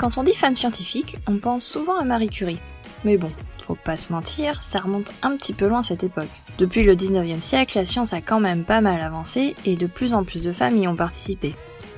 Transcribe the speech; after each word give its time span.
Quand 0.00 0.16
on 0.16 0.22
dit 0.22 0.32
femme 0.32 0.56
scientifique, 0.56 1.18
on 1.26 1.36
pense 1.36 1.62
souvent 1.62 1.98
à 1.98 2.04
Marie 2.04 2.30
Curie. 2.30 2.58
Mais 3.04 3.18
bon, 3.18 3.30
faut 3.60 3.74
pas 3.74 3.98
se 3.98 4.14
mentir, 4.14 4.62
ça 4.62 4.78
remonte 4.78 5.12
un 5.20 5.36
petit 5.36 5.52
peu 5.52 5.68
loin 5.68 5.82
cette 5.82 6.04
époque. 6.04 6.30
Depuis 6.56 6.84
le 6.84 6.96
19e 6.96 7.42
siècle, 7.42 7.76
la 7.76 7.84
science 7.84 8.14
a 8.14 8.22
quand 8.22 8.40
même 8.40 8.64
pas 8.64 8.80
mal 8.80 9.02
avancé 9.02 9.54
et 9.66 9.76
de 9.76 9.86
plus 9.86 10.14
en 10.14 10.24
plus 10.24 10.42
de 10.42 10.52
femmes 10.52 10.78
y 10.78 10.88
ont 10.88 10.96
participé. 10.96 11.54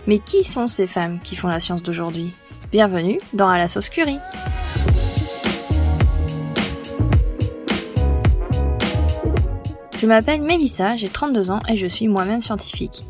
Mais 0.09 0.18
qui 0.18 0.42
sont 0.42 0.66
ces 0.66 0.88
femmes 0.88 1.20
qui 1.23 1.36
font 1.36 1.46
la 1.46 1.60
science 1.60 1.84
d'aujourd'hui? 1.84 2.32
Bienvenue 2.73 3.20
dans 3.34 3.48
À 3.48 3.56
la 3.56 3.68
sauce 3.68 3.88
Curie 3.88 4.19
Je 9.96 10.06
m'appelle 10.09 10.42
Mélissa, 10.42 10.96
j'ai 10.96 11.09
32 11.09 11.52
ans 11.52 11.60
et 11.69 11.77
je 11.77 11.87
suis 11.87 12.09
moi-même 12.09 12.42
scientifique. 12.42 13.05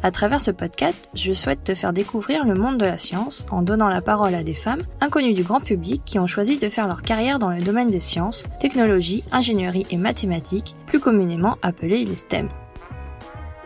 À 0.00 0.12
travers 0.12 0.40
ce 0.40 0.52
podcast, 0.52 1.10
je 1.14 1.32
souhaite 1.32 1.64
te 1.64 1.74
faire 1.74 1.92
découvrir 1.92 2.44
le 2.44 2.54
monde 2.54 2.78
de 2.78 2.84
la 2.84 2.98
science 2.98 3.46
en 3.50 3.62
donnant 3.62 3.88
la 3.88 4.00
parole 4.00 4.34
à 4.36 4.44
des 4.44 4.54
femmes 4.54 4.82
inconnues 5.00 5.32
du 5.32 5.42
grand 5.42 5.60
public 5.60 6.02
qui 6.04 6.20
ont 6.20 6.28
choisi 6.28 6.56
de 6.56 6.68
faire 6.68 6.86
leur 6.86 7.02
carrière 7.02 7.40
dans 7.40 7.50
le 7.50 7.60
domaine 7.60 7.90
des 7.90 7.98
sciences, 7.98 8.46
technologies, 8.60 9.24
ingénierie 9.32 9.86
et 9.90 9.96
mathématiques, 9.96 10.76
plus 10.86 11.00
communément 11.00 11.58
appelées 11.62 12.04
les 12.04 12.14
STEM. 12.14 12.48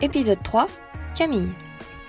Épisode 0.01 0.41
3 0.41 0.65
Camille. 1.13 1.49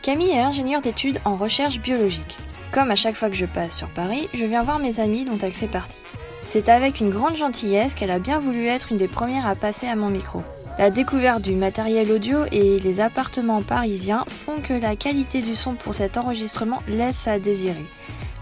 Camille 0.00 0.30
est 0.30 0.40
ingénieure 0.40 0.80
d'études 0.80 1.20
en 1.26 1.36
recherche 1.36 1.78
biologique. 1.78 2.38
Comme 2.72 2.90
à 2.90 2.96
chaque 2.96 3.16
fois 3.16 3.28
que 3.28 3.36
je 3.36 3.44
passe 3.44 3.76
sur 3.76 3.90
Paris, 3.90 4.30
je 4.32 4.46
viens 4.46 4.62
voir 4.62 4.78
mes 4.78 5.00
amis 5.00 5.26
dont 5.26 5.38
elle 5.42 5.52
fait 5.52 5.68
partie. 5.68 6.00
C'est 6.42 6.70
avec 6.70 7.00
une 7.00 7.10
grande 7.10 7.36
gentillesse 7.36 7.94
qu'elle 7.94 8.10
a 8.10 8.18
bien 8.18 8.38
voulu 8.38 8.68
être 8.68 8.90
une 8.90 8.98
des 8.98 9.06
premières 9.06 9.46
à 9.46 9.54
passer 9.54 9.86
à 9.86 9.96
mon 9.96 10.08
micro. 10.08 10.42
La 10.76 10.90
découverte 10.90 11.42
du 11.42 11.54
matériel 11.54 12.10
audio 12.10 12.38
et 12.50 12.80
les 12.80 12.98
appartements 12.98 13.62
parisiens 13.62 14.24
font 14.26 14.56
que 14.60 14.72
la 14.72 14.96
qualité 14.96 15.40
du 15.40 15.54
son 15.54 15.74
pour 15.74 15.94
cet 15.94 16.18
enregistrement 16.18 16.80
laisse 16.88 17.28
à 17.28 17.38
désirer. 17.38 17.86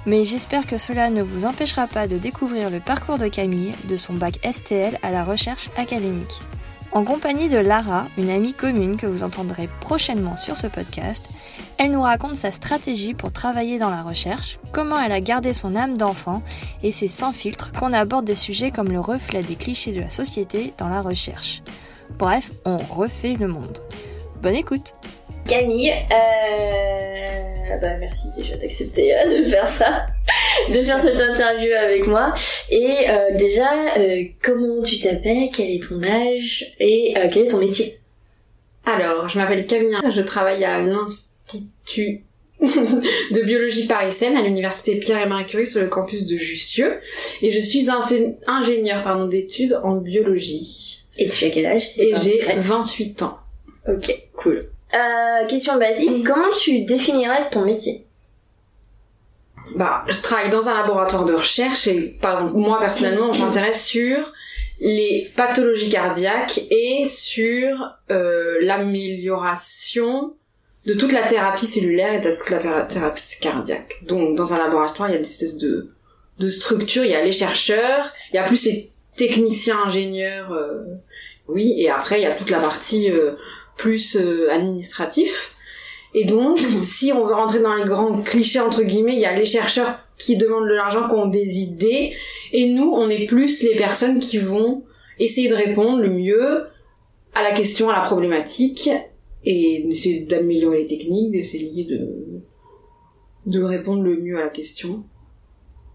Mais 0.06 0.24
j'espère 0.24 0.66
que 0.66 0.78
cela 0.78 1.10
ne 1.10 1.22
vous 1.22 1.44
empêchera 1.44 1.86
pas 1.86 2.06
de 2.06 2.16
découvrir 2.16 2.70
le 2.70 2.80
parcours 2.80 3.18
de 3.18 3.28
Camille, 3.28 3.74
de 3.84 3.98
son 3.98 4.14
bac 4.14 4.38
STL 4.50 4.98
à 5.02 5.10
la 5.10 5.24
recherche 5.24 5.68
académique. 5.76 6.40
En 6.92 7.04
compagnie 7.04 7.50
de 7.50 7.58
Lara, 7.58 8.06
une 8.16 8.30
amie 8.30 8.54
commune 8.54 8.96
que 8.96 9.06
vous 9.06 9.22
entendrez 9.22 9.68
prochainement 9.80 10.36
sur 10.38 10.56
ce 10.56 10.66
podcast, 10.66 11.28
elle 11.78 11.92
nous 11.92 12.02
raconte 12.02 12.36
sa 12.36 12.50
stratégie 12.50 13.14
pour 13.14 13.32
travailler 13.32 13.78
dans 13.78 13.90
la 13.90 14.02
recherche, 14.02 14.58
comment 14.72 15.00
elle 15.00 15.12
a 15.12 15.20
gardé 15.20 15.52
son 15.52 15.76
âme 15.76 15.98
d'enfant 15.98 16.42
et 16.82 16.92
c'est 16.92 17.08
sans 17.08 17.32
filtre 17.32 17.72
qu'on 17.72 17.92
aborde 17.92 18.24
des 18.24 18.34
sujets 18.34 18.70
comme 18.70 18.90
le 18.90 19.00
reflet 19.00 19.42
des 19.42 19.56
clichés 19.56 19.92
de 19.92 20.00
la 20.00 20.10
société 20.10 20.72
dans 20.78 20.88
la 20.88 21.02
recherche. 21.02 21.62
Bref, 22.18 22.50
on 22.64 22.76
refait 22.76 23.34
le 23.38 23.48
monde. 23.48 23.78
Bonne 24.42 24.56
écoute 24.56 24.94
Camille, 25.48 25.90
euh... 25.90 27.78
bah 27.80 27.96
merci 27.98 28.28
déjà 28.36 28.56
d'accepter 28.56 29.14
euh, 29.14 29.40
de 29.40 29.44
faire 29.46 29.66
ça, 29.66 30.06
de 30.68 30.80
faire 30.80 31.00
cette 31.00 31.20
interview 31.20 31.72
avec 31.74 32.06
moi. 32.06 32.32
Et 32.70 33.08
euh, 33.08 33.36
déjà, 33.36 33.98
euh, 33.98 34.22
comment 34.40 34.82
tu 34.82 35.00
t'appelles, 35.00 35.48
quel 35.52 35.70
est 35.70 35.82
ton 35.82 36.02
âge 36.04 36.72
et 36.78 37.14
euh, 37.16 37.28
quel 37.30 37.46
est 37.46 37.50
ton 37.50 37.58
métier? 37.58 37.98
Alors, 38.84 39.28
je 39.28 39.38
m'appelle 39.38 39.66
Camille, 39.66 39.96
je 40.14 40.20
travaille 40.20 40.64
à 40.64 40.80
l'Institut 40.80 42.24
de 42.62 43.42
biologie 43.42 43.86
Paris-Seine 43.88 44.36
à 44.36 44.42
l'université 44.42 45.00
Pierre 45.00 45.20
et 45.22 45.26
Marie 45.26 45.46
Curie 45.46 45.66
sur 45.66 45.80
le 45.80 45.88
campus 45.88 46.26
de 46.26 46.36
Jussieu 46.36 47.00
et 47.42 47.50
je 47.50 47.58
suis 47.58 47.88
ingénieure 47.90 49.02
pardon, 49.02 49.26
d'études 49.26 49.78
en 49.82 49.96
biologie. 49.96 51.01
Et 51.18 51.28
tu 51.28 51.44
as 51.44 51.50
quel 51.50 51.66
âge 51.66 51.98
Et 51.98 52.14
j'ai 52.20 52.40
28 52.56 53.22
ans. 53.22 53.38
Ok, 53.88 54.12
cool. 54.34 54.68
Euh, 54.94 55.46
question 55.46 55.78
basique, 55.78 56.24
comment 56.24 56.50
tu 56.58 56.82
définirais 56.82 57.48
ton 57.50 57.64
métier 57.64 58.06
Bah, 59.74 60.04
je 60.06 60.18
travaille 60.20 60.50
dans 60.50 60.68
un 60.68 60.74
laboratoire 60.74 61.24
de 61.24 61.32
recherche 61.32 61.86
et 61.86 62.16
par 62.20 62.44
moi 62.52 62.78
personnellement, 62.78 63.32
j'intéresse 63.32 63.84
sur 63.84 64.32
les 64.80 65.30
pathologies 65.36 65.88
cardiaques 65.88 66.60
et 66.70 67.06
sur 67.06 67.96
euh, 68.10 68.58
l'amélioration 68.60 70.34
de 70.86 70.94
toute 70.94 71.12
la 71.12 71.22
thérapie 71.22 71.66
cellulaire 71.66 72.14
et 72.14 72.20
de 72.20 72.32
toute 72.32 72.50
la 72.50 72.82
thérapie 72.82 73.22
cardiaque. 73.40 74.02
Donc, 74.02 74.36
dans 74.36 74.52
un 74.52 74.58
laboratoire, 74.58 75.08
il 75.08 75.12
y 75.12 75.14
a 75.14 75.18
des 75.18 75.24
espèces 75.24 75.56
de, 75.56 75.90
de 76.38 76.48
structures, 76.48 77.04
il 77.04 77.12
y 77.12 77.14
a 77.14 77.24
les 77.24 77.32
chercheurs, 77.32 78.12
il 78.32 78.36
y 78.36 78.38
a 78.38 78.42
plus 78.42 78.64
les 78.66 78.91
technicien 79.16 79.78
ingénieur 79.84 80.52
euh, 80.52 80.82
oui 81.48 81.74
et 81.76 81.90
après 81.90 82.20
il 82.20 82.22
y 82.22 82.26
a 82.26 82.34
toute 82.34 82.50
la 82.50 82.60
partie 82.60 83.10
euh, 83.10 83.32
plus 83.76 84.16
euh, 84.16 84.50
administratif. 84.50 85.54
Et 86.14 86.24
donc 86.24 86.58
si 86.82 87.12
on 87.12 87.26
veut 87.26 87.34
rentrer 87.34 87.60
dans 87.60 87.74
les 87.74 87.84
grands 87.84 88.22
clichés 88.22 88.60
entre 88.60 88.82
guillemets 88.82 89.14
il 89.14 89.20
y 89.20 89.26
a 89.26 89.36
les 89.36 89.44
chercheurs 89.44 89.98
qui 90.18 90.36
demandent 90.36 90.68
de 90.68 90.74
l'argent 90.74 91.08
qui 91.08 91.14
ont 91.14 91.26
des 91.26 91.60
idées 91.60 92.12
et 92.52 92.66
nous 92.66 92.90
on 92.94 93.08
est 93.08 93.26
plus 93.26 93.62
les 93.62 93.76
personnes 93.76 94.18
qui 94.18 94.38
vont 94.38 94.84
essayer 95.18 95.48
de 95.48 95.54
répondre 95.54 96.00
le 96.00 96.10
mieux 96.10 96.66
à 97.34 97.42
la 97.42 97.52
question 97.52 97.88
à 97.88 97.94
la 97.94 98.00
problématique 98.02 98.90
et 99.44 99.84
d'essayer 99.88 100.20
d'améliorer 100.20 100.82
les 100.82 100.86
techniques 100.86 101.32
d'essayer 101.32 101.84
de 101.84 102.08
de 103.46 103.60
répondre 103.60 104.02
le 104.02 104.16
mieux 104.16 104.38
à 104.38 104.42
la 104.42 104.50
question 104.50 105.04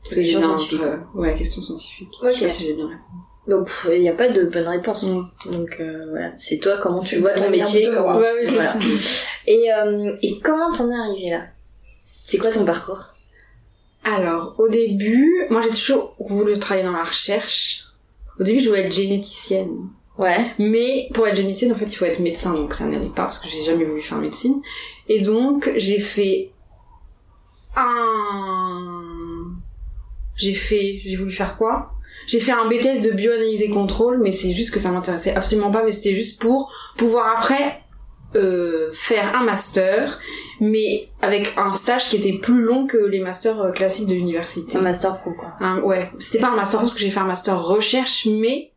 Question 0.04 0.42
scientifique. 0.42 0.82
Euh, 0.82 0.98
ouais, 1.16 1.36
question 1.36 1.62
scientifique. 1.62 2.10
Ok. 2.22 2.30
Je 2.32 2.38
sais 2.38 2.46
pas 2.46 2.50
si 2.50 2.64
j'ai 2.66 2.74
bien 2.74 2.86
répondu. 2.88 3.04
Donc 3.48 3.70
il 3.94 4.02
n'y 4.02 4.10
a 4.10 4.14
pas 4.14 4.28
de 4.30 4.44
bonne 4.46 4.68
réponse. 4.68 5.06
Donc 5.06 5.78
euh, 5.80 6.06
voilà, 6.10 6.32
c'est 6.36 6.60
toi 6.60 6.78
comment 6.82 7.00
tu 7.00 7.18
vois 7.18 7.32
ton 7.32 7.50
métier. 7.50 7.90
Comment... 7.94 8.18
Ouais, 8.18 8.32
oui, 8.42 8.46
Voilà. 8.50 8.64
ça. 8.64 8.80
Et, 9.46 9.72
euh, 9.74 10.16
et 10.22 10.40
comment 10.40 10.72
t'en 10.74 10.92
es 10.92 10.96
arrivé 10.96 11.30
là? 11.30 11.42
C'est 12.26 12.38
quoi 12.38 12.52
ton 12.52 12.66
parcours? 12.66 13.14
Alors, 14.04 14.56
au 14.58 14.68
début, 14.70 15.46
moi 15.50 15.62
j'ai 15.62 15.70
toujours 15.70 16.16
voulu 16.20 16.58
travailler 16.60 16.86
dans 16.86 16.94
la 16.94 17.04
recherche. 17.04 17.86
Au 18.40 18.44
début, 18.44 18.60
je 18.60 18.70
voulais 18.70 18.86
être 18.86 18.94
généticienne. 18.94 19.90
Ouais. 20.18 20.52
Mais 20.60 21.10
pour 21.14 21.28
être 21.28 21.36
généticienne, 21.36 21.72
en 21.72 21.76
fait, 21.76 21.86
il 21.86 21.96
faut 21.96 22.06
être 22.06 22.20
médecin, 22.20 22.54
donc 22.54 22.74
ça 22.74 22.86
n'allait 22.86 23.08
pas 23.10 23.26
parce 23.26 23.40
que 23.40 23.48
j'ai 23.48 23.64
jamais 23.64 23.86
voulu 23.86 24.02
faire 24.02 24.18
médecine. 24.18 24.62
Et 25.08 25.22
donc, 25.22 25.72
j'ai 25.78 26.00
fait 26.00 26.52
un... 27.76 29.04
J'ai 30.38 30.54
fait... 30.54 31.02
J'ai 31.06 31.16
voulu 31.18 31.32
faire 31.32 31.58
quoi? 31.58 31.92
J'ai 32.28 32.40
fait 32.40 32.52
un 32.52 32.68
BTS 32.68 33.04
de 33.08 33.12
bioanalyse 33.16 33.62
et 33.62 33.70
contrôle, 33.70 34.20
mais 34.22 34.32
c'est 34.32 34.54
juste 34.54 34.72
que 34.74 34.80
ça 34.80 34.92
m'intéressait 34.92 35.34
absolument 35.36 35.72
pas, 35.72 35.84
mais 35.84 35.92
c'était 35.92 36.16
juste 36.16 36.42
pour 36.42 36.72
pouvoir 36.98 37.38
après 37.38 37.82
euh, 38.36 38.90
faire 38.92 39.36
un 39.36 39.44
master, 39.46 40.20
mais 40.60 41.08
avec 41.22 41.54
un 41.58 41.72
stage 41.74 42.10
qui 42.10 42.18
était 42.18 42.34
plus 42.40 42.62
long 42.64 42.86
que 42.86 42.98
les 42.98 43.20
masters 43.20 43.62
euh, 43.62 43.72
classiques 43.72 44.08
de 44.08 44.14
l'université. 44.16 44.78
Un 44.78 44.82
master 44.82 45.22
pro 45.22 45.32
quoi. 45.32 45.54
Un- 45.62 45.80
ouais, 45.82 46.12
c'était 46.20 46.40
pas 46.40 46.50
un 46.50 46.56
master 46.56 46.82
parce 46.82 46.94
que 46.94 47.00
j'ai 47.00 47.10
fait 47.12 47.20
un 47.22 47.26
master 47.26 47.64
recherche, 47.64 48.28
mais 48.30 48.72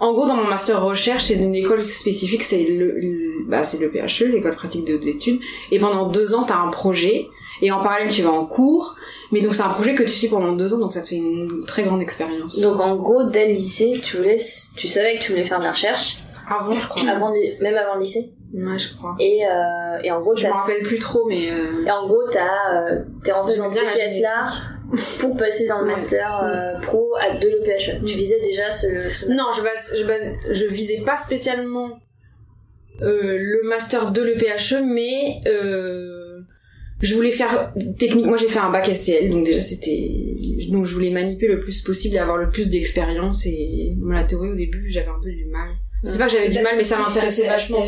en 0.00 0.12
gros 0.12 0.26
dans 0.26 0.34
mon 0.36 0.44
master 0.46 0.82
recherche 0.82 1.24
c'est 1.26 1.34
une 1.34 1.54
école 1.54 1.84
spécifique, 1.84 2.42
c'est 2.42 2.64
le, 2.64 2.98
le- 2.98 3.44
bah 3.48 3.62
c'est 3.62 3.78
le 3.78 3.90
PHE, 3.90 4.24
l'école 4.32 4.56
pratique 4.56 4.84
de 4.84 4.94
hautes 4.94 5.06
études, 5.06 5.40
et 5.70 5.78
pendant 5.78 6.08
deux 6.08 6.34
ans 6.34 6.42
t'as 6.42 6.58
un 6.58 6.70
projet 6.70 7.28
et 7.62 7.70
en 7.70 7.82
parallèle 7.82 8.10
tu 8.10 8.22
vas 8.22 8.30
en 8.30 8.46
cours, 8.46 8.94
mais 9.32 9.40
donc 9.40 9.54
c'est 9.54 9.62
un 9.62 9.68
projet 9.70 9.94
que 9.94 10.02
tu 10.02 10.10
suis 10.10 10.28
pendant 10.28 10.52
deux 10.52 10.72
ans 10.74 10.78
donc 10.78 10.92
ça 10.92 11.02
te 11.02 11.08
fait 11.08 11.16
une 11.16 11.64
très 11.66 11.82
grande 11.84 12.00
expérience. 12.02 12.60
Donc 12.60 12.80
en 12.80 12.96
gros, 12.96 13.24
dès 13.24 13.46
le 13.48 13.52
lycée, 13.54 14.00
tu 14.02 14.16
voulais, 14.18 14.36
tu 14.76 14.88
savais 14.88 15.16
que 15.18 15.22
tu 15.22 15.32
voulais 15.32 15.44
faire 15.44 15.58
de 15.58 15.64
la 15.64 15.72
recherche, 15.72 16.18
avant 16.48 16.78
je 16.78 16.86
crois, 16.88 17.08
avant 17.10 17.32
même 17.60 17.76
avant 17.76 17.94
le 17.94 18.00
lycée. 18.00 18.32
ouais 18.54 18.78
je 18.78 18.94
crois, 18.96 19.14
Et, 19.18 19.44
euh, 19.46 19.98
et 20.02 20.10
en 20.10 20.20
gros, 20.20 20.34
je 20.36 20.46
me 20.46 20.50
t'as, 20.52 20.56
rappelle 20.58 20.82
plus 20.82 20.98
trop 20.98 21.26
mais 21.28 21.50
euh, 21.50 21.84
et 21.86 21.90
en 21.90 22.06
gros, 22.06 22.22
t'as, 22.30 22.42
euh, 22.90 23.00
t'es 23.24 23.32
rentré 23.32 23.56
dans 23.56 23.68
j'aime 23.68 23.70
ce 23.70 23.74
bien 23.74 23.84
la 23.84 23.92
BTS 23.92 24.20
là 24.22 24.44
génétique. 24.46 25.20
pour 25.20 25.36
passer 25.36 25.66
dans 25.66 25.80
le 25.80 25.86
master 25.86 26.40
euh, 26.44 26.80
pro 26.80 27.12
à 27.20 27.36
de 27.36 27.46
l'EPHE. 27.48 28.04
Tu 28.06 28.16
visais 28.16 28.40
déjà 28.40 28.70
ce, 28.70 28.86
ce 29.10 29.30
Non, 29.30 29.44
je, 29.56 29.62
base, 29.62 29.96
je, 29.98 30.04
base, 30.04 30.32
je 30.50 30.66
visais 30.66 31.02
pas 31.04 31.16
spécialement 31.16 31.90
euh, 33.02 33.36
le 33.38 33.68
master 33.68 34.10
de 34.12 34.22
l'EPHE, 34.22 34.82
mais 34.84 35.40
je 37.00 37.14
voulais 37.14 37.30
faire 37.30 37.72
technique. 37.98 38.26
Moi, 38.26 38.36
j'ai 38.36 38.48
fait 38.48 38.58
un 38.58 38.70
bac 38.70 38.86
STL, 38.94 39.30
donc 39.30 39.44
déjà 39.44 39.60
c'était 39.60 40.36
donc 40.70 40.86
je 40.86 40.94
voulais 40.94 41.10
manipuler 41.10 41.54
le 41.54 41.60
plus 41.60 41.80
possible 41.82 42.16
et 42.16 42.18
avoir 42.18 42.36
le 42.36 42.50
plus 42.50 42.68
d'expérience. 42.68 43.46
Et 43.46 43.94
la 44.08 44.24
théorie 44.24 44.50
au 44.50 44.54
début, 44.56 44.90
j'avais 44.90 45.08
un 45.08 45.20
peu 45.22 45.30
du 45.30 45.44
mal. 45.46 45.68
C'est 46.04 46.18
pas 46.18 46.26
que 46.26 46.32
j'avais 46.32 46.48
du 46.48 46.60
mal, 46.62 46.74
mais 46.76 46.82
ça 46.82 46.98
m'intéressait 46.98 47.46
vachement. 47.46 47.84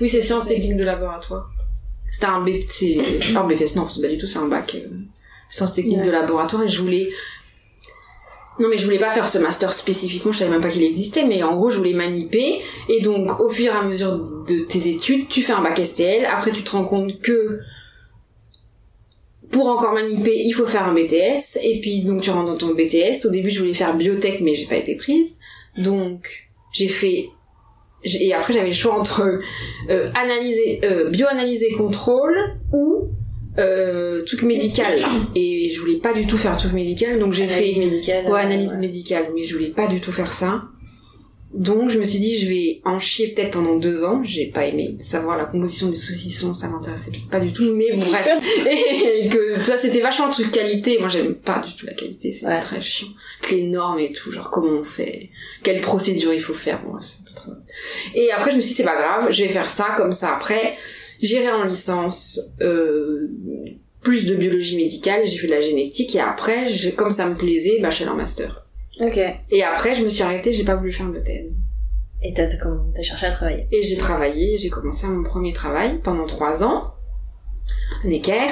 Oui, 0.00 0.08
c'est 0.08 0.20
sciences 0.20 0.46
techniques 0.46 0.76
de 0.76 0.84
laboratoire. 0.84 1.50
C'était 2.10 2.26
un 2.26 2.42
BT, 2.42 3.32
pas 3.34 3.40
un 3.40 3.46
BTS, 3.46 3.76
non, 3.76 3.88
c'est 3.88 4.00
pas 4.00 4.08
du 4.08 4.16
tout, 4.18 4.26
c'est 4.26 4.38
un 4.38 4.48
bac 4.48 4.74
euh, 4.74 4.88
sciences 5.50 5.74
techniques 5.74 5.98
Ouais. 5.98 6.04
de 6.06 6.10
laboratoire 6.10 6.62
et 6.64 6.68
je 6.68 6.80
voulais 6.80 7.08
non 8.60 8.68
mais 8.68 8.76
je 8.78 8.84
voulais 8.84 8.98
pas 8.98 9.10
faire 9.10 9.28
ce 9.28 9.38
master 9.38 9.72
spécifiquement, 9.72 10.32
je 10.32 10.38
savais 10.38 10.50
même 10.50 10.60
pas 10.60 10.70
qu'il 10.70 10.82
existait, 10.82 11.24
mais 11.24 11.42
en 11.44 11.54
gros 11.56 11.70
je 11.70 11.76
voulais 11.76 11.92
maniper 11.92 12.60
et 12.88 13.00
donc 13.02 13.38
au 13.40 13.48
fur 13.48 13.66
et 13.72 13.76
à 13.76 13.82
mesure 13.84 14.16
de 14.48 14.58
tes 14.64 14.88
études, 14.88 15.28
tu 15.28 15.42
fais 15.42 15.52
un 15.52 15.62
bac 15.62 15.78
STL, 15.84 16.24
après 16.26 16.50
tu 16.50 16.62
te 16.64 16.72
rends 16.72 16.84
compte 16.84 17.20
que 17.20 17.60
pour 19.50 19.68
encore 19.68 19.92
maniper, 19.92 20.42
il 20.44 20.52
faut 20.52 20.66
faire 20.66 20.84
un 20.84 20.94
BTS 20.94 21.58
et 21.62 21.80
puis 21.80 22.02
donc 22.02 22.22
tu 22.22 22.30
rentres 22.30 22.46
dans 22.46 22.56
ton 22.56 22.74
BTS. 22.74 23.26
Au 23.26 23.30
début 23.30 23.50
je 23.50 23.60
voulais 23.60 23.74
faire 23.74 23.96
biotech 23.96 24.40
mais 24.40 24.54
j'ai 24.54 24.66
pas 24.66 24.76
été 24.76 24.94
prise, 24.96 25.36
donc 25.76 26.48
j'ai 26.72 26.88
fait 26.88 27.26
et 28.04 28.32
après 28.32 28.52
j'avais 28.52 28.68
le 28.68 28.72
choix 28.72 28.98
entre 28.98 29.40
euh, 29.90 30.10
analyser 30.14 30.80
euh, 30.84 31.08
bioanalyse 31.10 31.62
et 31.64 31.72
contrôle 31.72 32.36
ou 32.72 33.08
euh, 33.58 34.22
truc 34.24 34.42
médical 34.42 35.00
là. 35.00 35.08
Et 35.34 35.70
je 35.70 35.80
voulais 35.80 35.98
pas 35.98 36.12
du 36.12 36.26
tout 36.26 36.36
faire 36.36 36.56
truc 36.56 36.72
médical, 36.72 37.18
donc 37.18 37.32
j'ai 37.32 37.44
Analyse 37.44 37.74
fait 37.74 37.80
médicale. 37.80 38.26
ouais, 38.30 38.40
analyse 38.40 38.72
ouais. 38.72 38.78
médicale, 38.78 39.28
mais 39.34 39.44
je 39.44 39.54
voulais 39.54 39.70
pas 39.70 39.86
du 39.88 40.00
tout 40.00 40.12
faire 40.12 40.32
ça. 40.32 40.62
Donc 41.54 41.88
je 41.90 41.98
me 41.98 42.04
suis 42.04 42.18
dit 42.18 42.38
je 42.38 42.46
vais 42.48 42.80
en 42.84 42.98
chier 43.00 43.28
peut-être 43.28 43.52
pendant 43.52 43.76
deux 43.76 44.04
ans. 44.04 44.22
J'ai 44.22 44.46
pas 44.46 44.66
aimé 44.66 44.96
savoir 44.98 45.38
la 45.38 45.46
composition 45.46 45.88
du 45.88 45.96
saucisson, 45.96 46.54
ça 46.54 46.68
m'intéressait 46.68 47.12
pas 47.30 47.40
du 47.40 47.52
tout. 47.52 47.74
Mais 47.74 47.90
bon 47.94 48.00
bref, 48.00 48.28
et 48.70 49.28
que 49.28 49.58
vois 49.64 49.76
c'était 49.78 50.00
vachement 50.00 50.26
un 50.26 50.30
truc 50.30 50.52
qualité. 50.52 50.98
Moi 50.98 51.08
j'aime 51.08 51.34
pas 51.34 51.62
du 51.66 51.74
tout 51.74 51.86
la 51.86 51.94
qualité, 51.94 52.32
c'est 52.32 52.46
Ouais. 52.46 52.60
très 52.60 52.82
chiant. 52.82 53.08
Les 53.50 53.62
normes 53.62 53.98
et 53.98 54.12
tout, 54.12 54.30
genre 54.30 54.50
comment 54.50 54.80
on 54.80 54.84
fait, 54.84 55.30
quelle 55.62 55.80
procédure 55.80 56.34
il 56.34 56.40
faut 56.40 56.54
faire? 56.54 56.82
Bon, 56.84 56.94
Et 58.14 58.30
après 58.30 58.50
je 58.50 58.56
me 58.56 58.60
suis 58.60 58.70
dit 58.70 58.76
c'est 58.76 58.84
pas 58.84 58.96
grave, 59.00 59.30
je 59.30 59.42
vais 59.44 59.48
faire 59.48 59.70
ça 59.70 59.94
comme 59.96 60.12
ça. 60.12 60.34
Après 60.36 60.74
j'irai 61.22 61.50
en 61.50 61.64
licence. 61.64 62.40
Euh, 62.60 63.28
plus 64.00 64.26
de 64.26 64.36
biologie 64.36 64.76
médicale, 64.76 65.22
j'ai 65.26 65.38
fait 65.38 65.48
de 65.48 65.52
la 65.52 65.60
génétique 65.60 66.14
et 66.14 66.20
après, 66.20 66.68
j'ai- 66.68 66.92
comme 66.92 67.10
ça 67.12 67.28
me 67.28 67.34
plaisait, 67.36 67.80
bah, 67.82 67.90
je 67.90 67.96
suis 67.96 68.04
en 68.06 68.14
master. 68.14 68.64
Ok. 69.00 69.20
Et 69.50 69.62
après, 69.62 69.94
je 69.94 70.02
me 70.04 70.08
suis 70.08 70.22
arrêtée, 70.22 70.52
j'ai 70.52 70.64
pas 70.64 70.76
voulu 70.76 70.92
faire 70.92 71.08
de 71.10 71.18
thèse. 71.20 71.54
Et 72.22 72.32
t'as 72.32 72.46
T'as 72.46 73.02
cherché 73.02 73.26
à 73.26 73.30
travailler? 73.30 73.68
Et 73.70 73.82
j'ai 73.82 73.96
travaillé, 73.96 74.58
j'ai 74.58 74.70
commencé 74.70 75.06
mon 75.06 75.22
premier 75.22 75.52
travail 75.52 76.00
pendant 76.02 76.26
trois 76.26 76.64
ans, 76.64 76.94
à 78.04 78.06
Necker. 78.08 78.48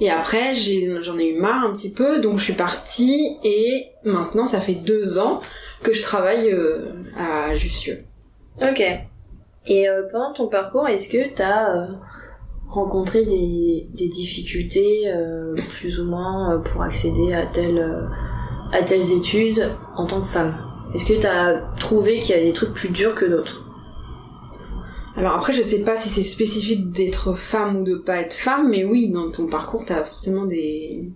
Et 0.00 0.10
après, 0.10 0.54
j'ai- 0.54 0.96
j'en 1.02 1.16
ai 1.18 1.26
eu 1.28 1.38
marre 1.40 1.64
un 1.64 1.72
petit 1.74 1.92
peu, 1.92 2.20
donc 2.20 2.38
je 2.38 2.44
suis 2.44 2.52
partie 2.54 3.36
et 3.44 3.90
maintenant, 4.04 4.46
ça 4.46 4.60
fait 4.60 4.74
deux 4.74 5.18
ans 5.20 5.40
que 5.84 5.92
je 5.92 6.02
travaille 6.02 6.50
euh, 6.50 6.86
à 7.16 7.54
Jussieu. 7.54 8.04
Ok. 8.60 8.82
Et 9.66 9.88
euh, 9.88 10.02
pendant 10.10 10.32
ton 10.32 10.48
parcours, 10.48 10.88
est-ce 10.88 11.08
que 11.08 11.32
t'as 11.32 11.76
euh, 11.76 11.86
rencontré 12.66 13.24
des, 13.24 13.86
des 13.94 14.08
difficultés 14.08 15.12
plus 15.78 16.00
ou 16.00 16.04
moins 16.06 16.60
pour 16.64 16.82
accéder 16.82 17.32
à 17.32 17.46
telle 17.46 17.78
euh, 17.78 18.06
à 18.72 18.82
telles 18.82 19.12
études 19.12 19.76
en 19.96 20.06
tant 20.06 20.20
que 20.20 20.26
femme. 20.26 20.56
Est-ce 20.94 21.06
que 21.06 21.18
t'as 21.18 21.60
trouvé 21.76 22.18
qu'il 22.18 22.36
y 22.36 22.38
a 22.38 22.42
des 22.42 22.52
trucs 22.52 22.74
plus 22.74 22.90
durs 22.90 23.14
que 23.14 23.24
d'autres? 23.24 23.64
Alors 25.16 25.34
après, 25.34 25.52
je 25.52 25.62
sais 25.62 25.84
pas 25.84 25.94
si 25.94 26.08
c'est 26.08 26.22
spécifique 26.22 26.90
d'être 26.90 27.34
femme 27.34 27.76
ou 27.76 27.84
de 27.84 27.96
pas 27.96 28.16
être 28.16 28.34
femme, 28.34 28.68
mais 28.70 28.84
oui, 28.84 29.08
dans 29.08 29.30
ton 29.30 29.46
parcours, 29.46 29.84
t'as 29.84 30.04
forcément 30.04 30.46
des... 30.46 31.10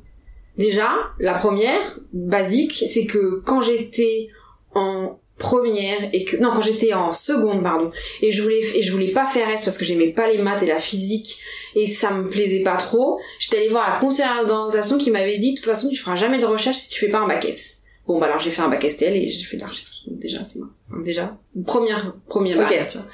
Déjà, 0.58 0.90
la 1.18 1.34
première, 1.34 1.98
basique, 2.12 2.84
c'est 2.88 3.06
que 3.06 3.42
quand 3.44 3.62
j'étais 3.62 4.28
en 4.74 5.18
première 5.38 6.08
et 6.12 6.24
que 6.24 6.36
non 6.38 6.50
quand 6.50 6.62
j'étais 6.62 6.94
en 6.94 7.12
seconde 7.12 7.62
pardon 7.62 7.90
et 8.22 8.30
je 8.30 8.42
voulais 8.42 8.60
et 8.74 8.82
je 8.82 8.90
voulais 8.90 9.12
pas 9.12 9.26
faire 9.26 9.48
S 9.50 9.64
parce 9.64 9.76
que 9.76 9.84
j'aimais 9.84 10.08
pas 10.08 10.26
les 10.28 10.38
maths 10.38 10.62
et 10.62 10.66
la 10.66 10.78
physique 10.78 11.38
et 11.74 11.84
ça 11.84 12.10
me 12.10 12.28
plaisait 12.28 12.62
pas 12.62 12.76
trop 12.76 13.20
j'étais 13.38 13.58
allée 13.58 13.68
voir 13.68 13.92
la 13.92 14.00
conseillère 14.00 14.46
d'orientation 14.46 14.96
qui 14.96 15.10
m'avait 15.10 15.38
dit 15.38 15.52
de 15.52 15.56
toute 15.56 15.66
façon 15.66 15.90
tu 15.90 15.96
feras 15.96 16.16
jamais 16.16 16.38
de 16.38 16.46
recherche 16.46 16.78
si 16.78 16.88
tu 16.88 17.00
fais 17.00 17.10
pas 17.10 17.18
un 17.18 17.28
bac 17.28 17.44
S. 17.44 17.82
Bon 18.06 18.18
bah 18.18 18.26
alors 18.26 18.38
j'ai 18.38 18.50
fait 18.50 18.62
un 18.62 18.68
bac 18.68 18.82
STL 18.88 19.14
et 19.14 19.28
j'ai 19.28 19.44
fait 19.44 19.56
de 19.56 19.62
la 19.62 19.68
recherche. 19.68 20.04
Donc 20.06 20.20
déjà 20.20 20.42
c'est 20.42 20.58
moi 20.58 20.68
déjà 21.04 21.36
première 21.66 22.14
première 22.28 22.56
bac, 22.56 22.88
tu 22.88 22.96
vois. 22.96 23.06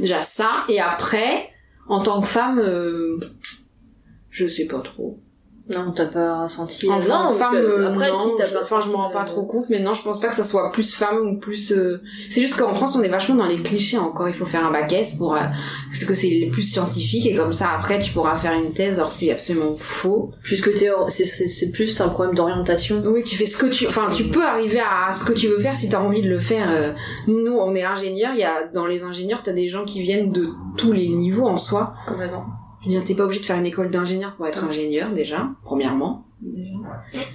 Déjà 0.00 0.22
ça 0.22 0.64
et 0.70 0.80
après 0.80 1.50
en 1.86 2.02
tant 2.02 2.20
que 2.22 2.26
femme 2.26 2.58
euh, 2.60 3.18
je 4.30 4.46
sais 4.46 4.66
pas 4.66 4.80
trop 4.80 5.18
Non, 5.70 5.92
t'as 5.94 6.06
pas 6.06 6.44
ressenti. 6.44 6.88
Enfin, 6.90 7.06
non, 7.08 7.24
parce 7.28 7.38
femme, 7.38 7.52
que 7.52 7.58
euh, 7.58 7.88
après, 7.90 8.10
non, 8.10 8.18
si 8.18 8.30
t'as 8.38 8.46
pas 8.48 8.62
enfin, 8.62 8.80
je 8.80 8.88
m'en 8.90 8.98
rends 8.98 9.10
pas 9.10 9.24
trop 9.24 9.42
compte, 9.42 9.66
mais 9.68 9.80
non, 9.80 9.92
je 9.92 10.02
pense 10.02 10.18
pas 10.18 10.28
que 10.28 10.34
ça 10.34 10.42
soit 10.42 10.72
plus 10.72 10.94
femme 10.94 11.18
ou 11.26 11.38
plus. 11.38 11.72
euh, 11.72 12.00
C'est 12.30 12.40
juste 12.40 12.56
qu'en 12.56 12.72
France, 12.72 12.96
on 12.96 13.02
est 13.02 13.08
vachement 13.08 13.34
dans 13.34 13.46
les 13.46 13.62
clichés 13.62 13.98
encore. 13.98 14.28
Il 14.28 14.34
faut 14.34 14.46
faire 14.46 14.64
un 14.64 14.70
bac 14.70 14.90
S 14.92 15.16
pour, 15.16 15.34
euh, 15.36 15.40
parce 15.90 16.04
que 16.04 16.14
c'est 16.14 16.30
le 16.30 16.50
plus 16.50 16.62
scientifique 16.62 17.26
et 17.26 17.34
comme 17.34 17.52
ça, 17.52 17.68
après, 17.76 17.98
tu 17.98 18.12
pourras 18.12 18.34
faire 18.34 18.54
une 18.54 18.72
thèse. 18.72 18.98
Or, 18.98 19.12
c'est 19.12 19.30
absolument 19.30 19.76
faux. 19.78 20.32
Plus 20.42 20.62
que 20.62 20.70
t'es, 20.70 20.88
c'est 21.08 21.70
plus 21.72 22.00
un 22.00 22.08
problème 22.08 22.34
d'orientation. 22.34 23.02
Oui, 23.04 23.22
tu 23.22 23.36
fais 23.36 23.44
ce 23.46 23.58
que 23.58 23.66
tu, 23.66 23.86
enfin, 23.86 24.08
tu 24.10 24.24
peux 24.24 24.44
arriver 24.46 24.80
à 24.80 25.12
ce 25.12 25.22
que 25.24 25.32
tu 25.34 25.48
veux 25.48 25.58
faire 25.58 25.76
si 25.76 25.88
t'as 25.90 26.00
envie 26.00 26.22
de 26.22 26.30
le 26.30 26.40
faire. 26.40 26.68
euh. 26.70 26.92
Nous, 27.26 27.52
on 27.52 27.74
est 27.74 27.84
ingénieurs. 27.84 28.32
Il 28.32 28.40
y 28.40 28.44
a 28.44 28.66
dans 28.72 28.86
les 28.86 29.04
ingénieurs, 29.04 29.42
t'as 29.42 29.52
des 29.52 29.68
gens 29.68 29.84
qui 29.84 30.00
viennent 30.00 30.32
de 30.32 30.46
tous 30.78 30.92
les 30.92 31.08
niveaux 31.08 31.46
en 31.46 31.56
soi. 31.58 31.92
Complètement. 32.06 32.46
T'es 33.04 33.14
pas 33.14 33.24
obligé 33.24 33.40
de 33.40 33.46
faire 33.46 33.56
une 33.56 33.66
école 33.66 33.90
d'ingénieur 33.90 34.36
pour 34.36 34.46
être 34.46 34.64
ingénieur, 34.64 35.10
déjà, 35.12 35.48
premièrement. 35.64 36.24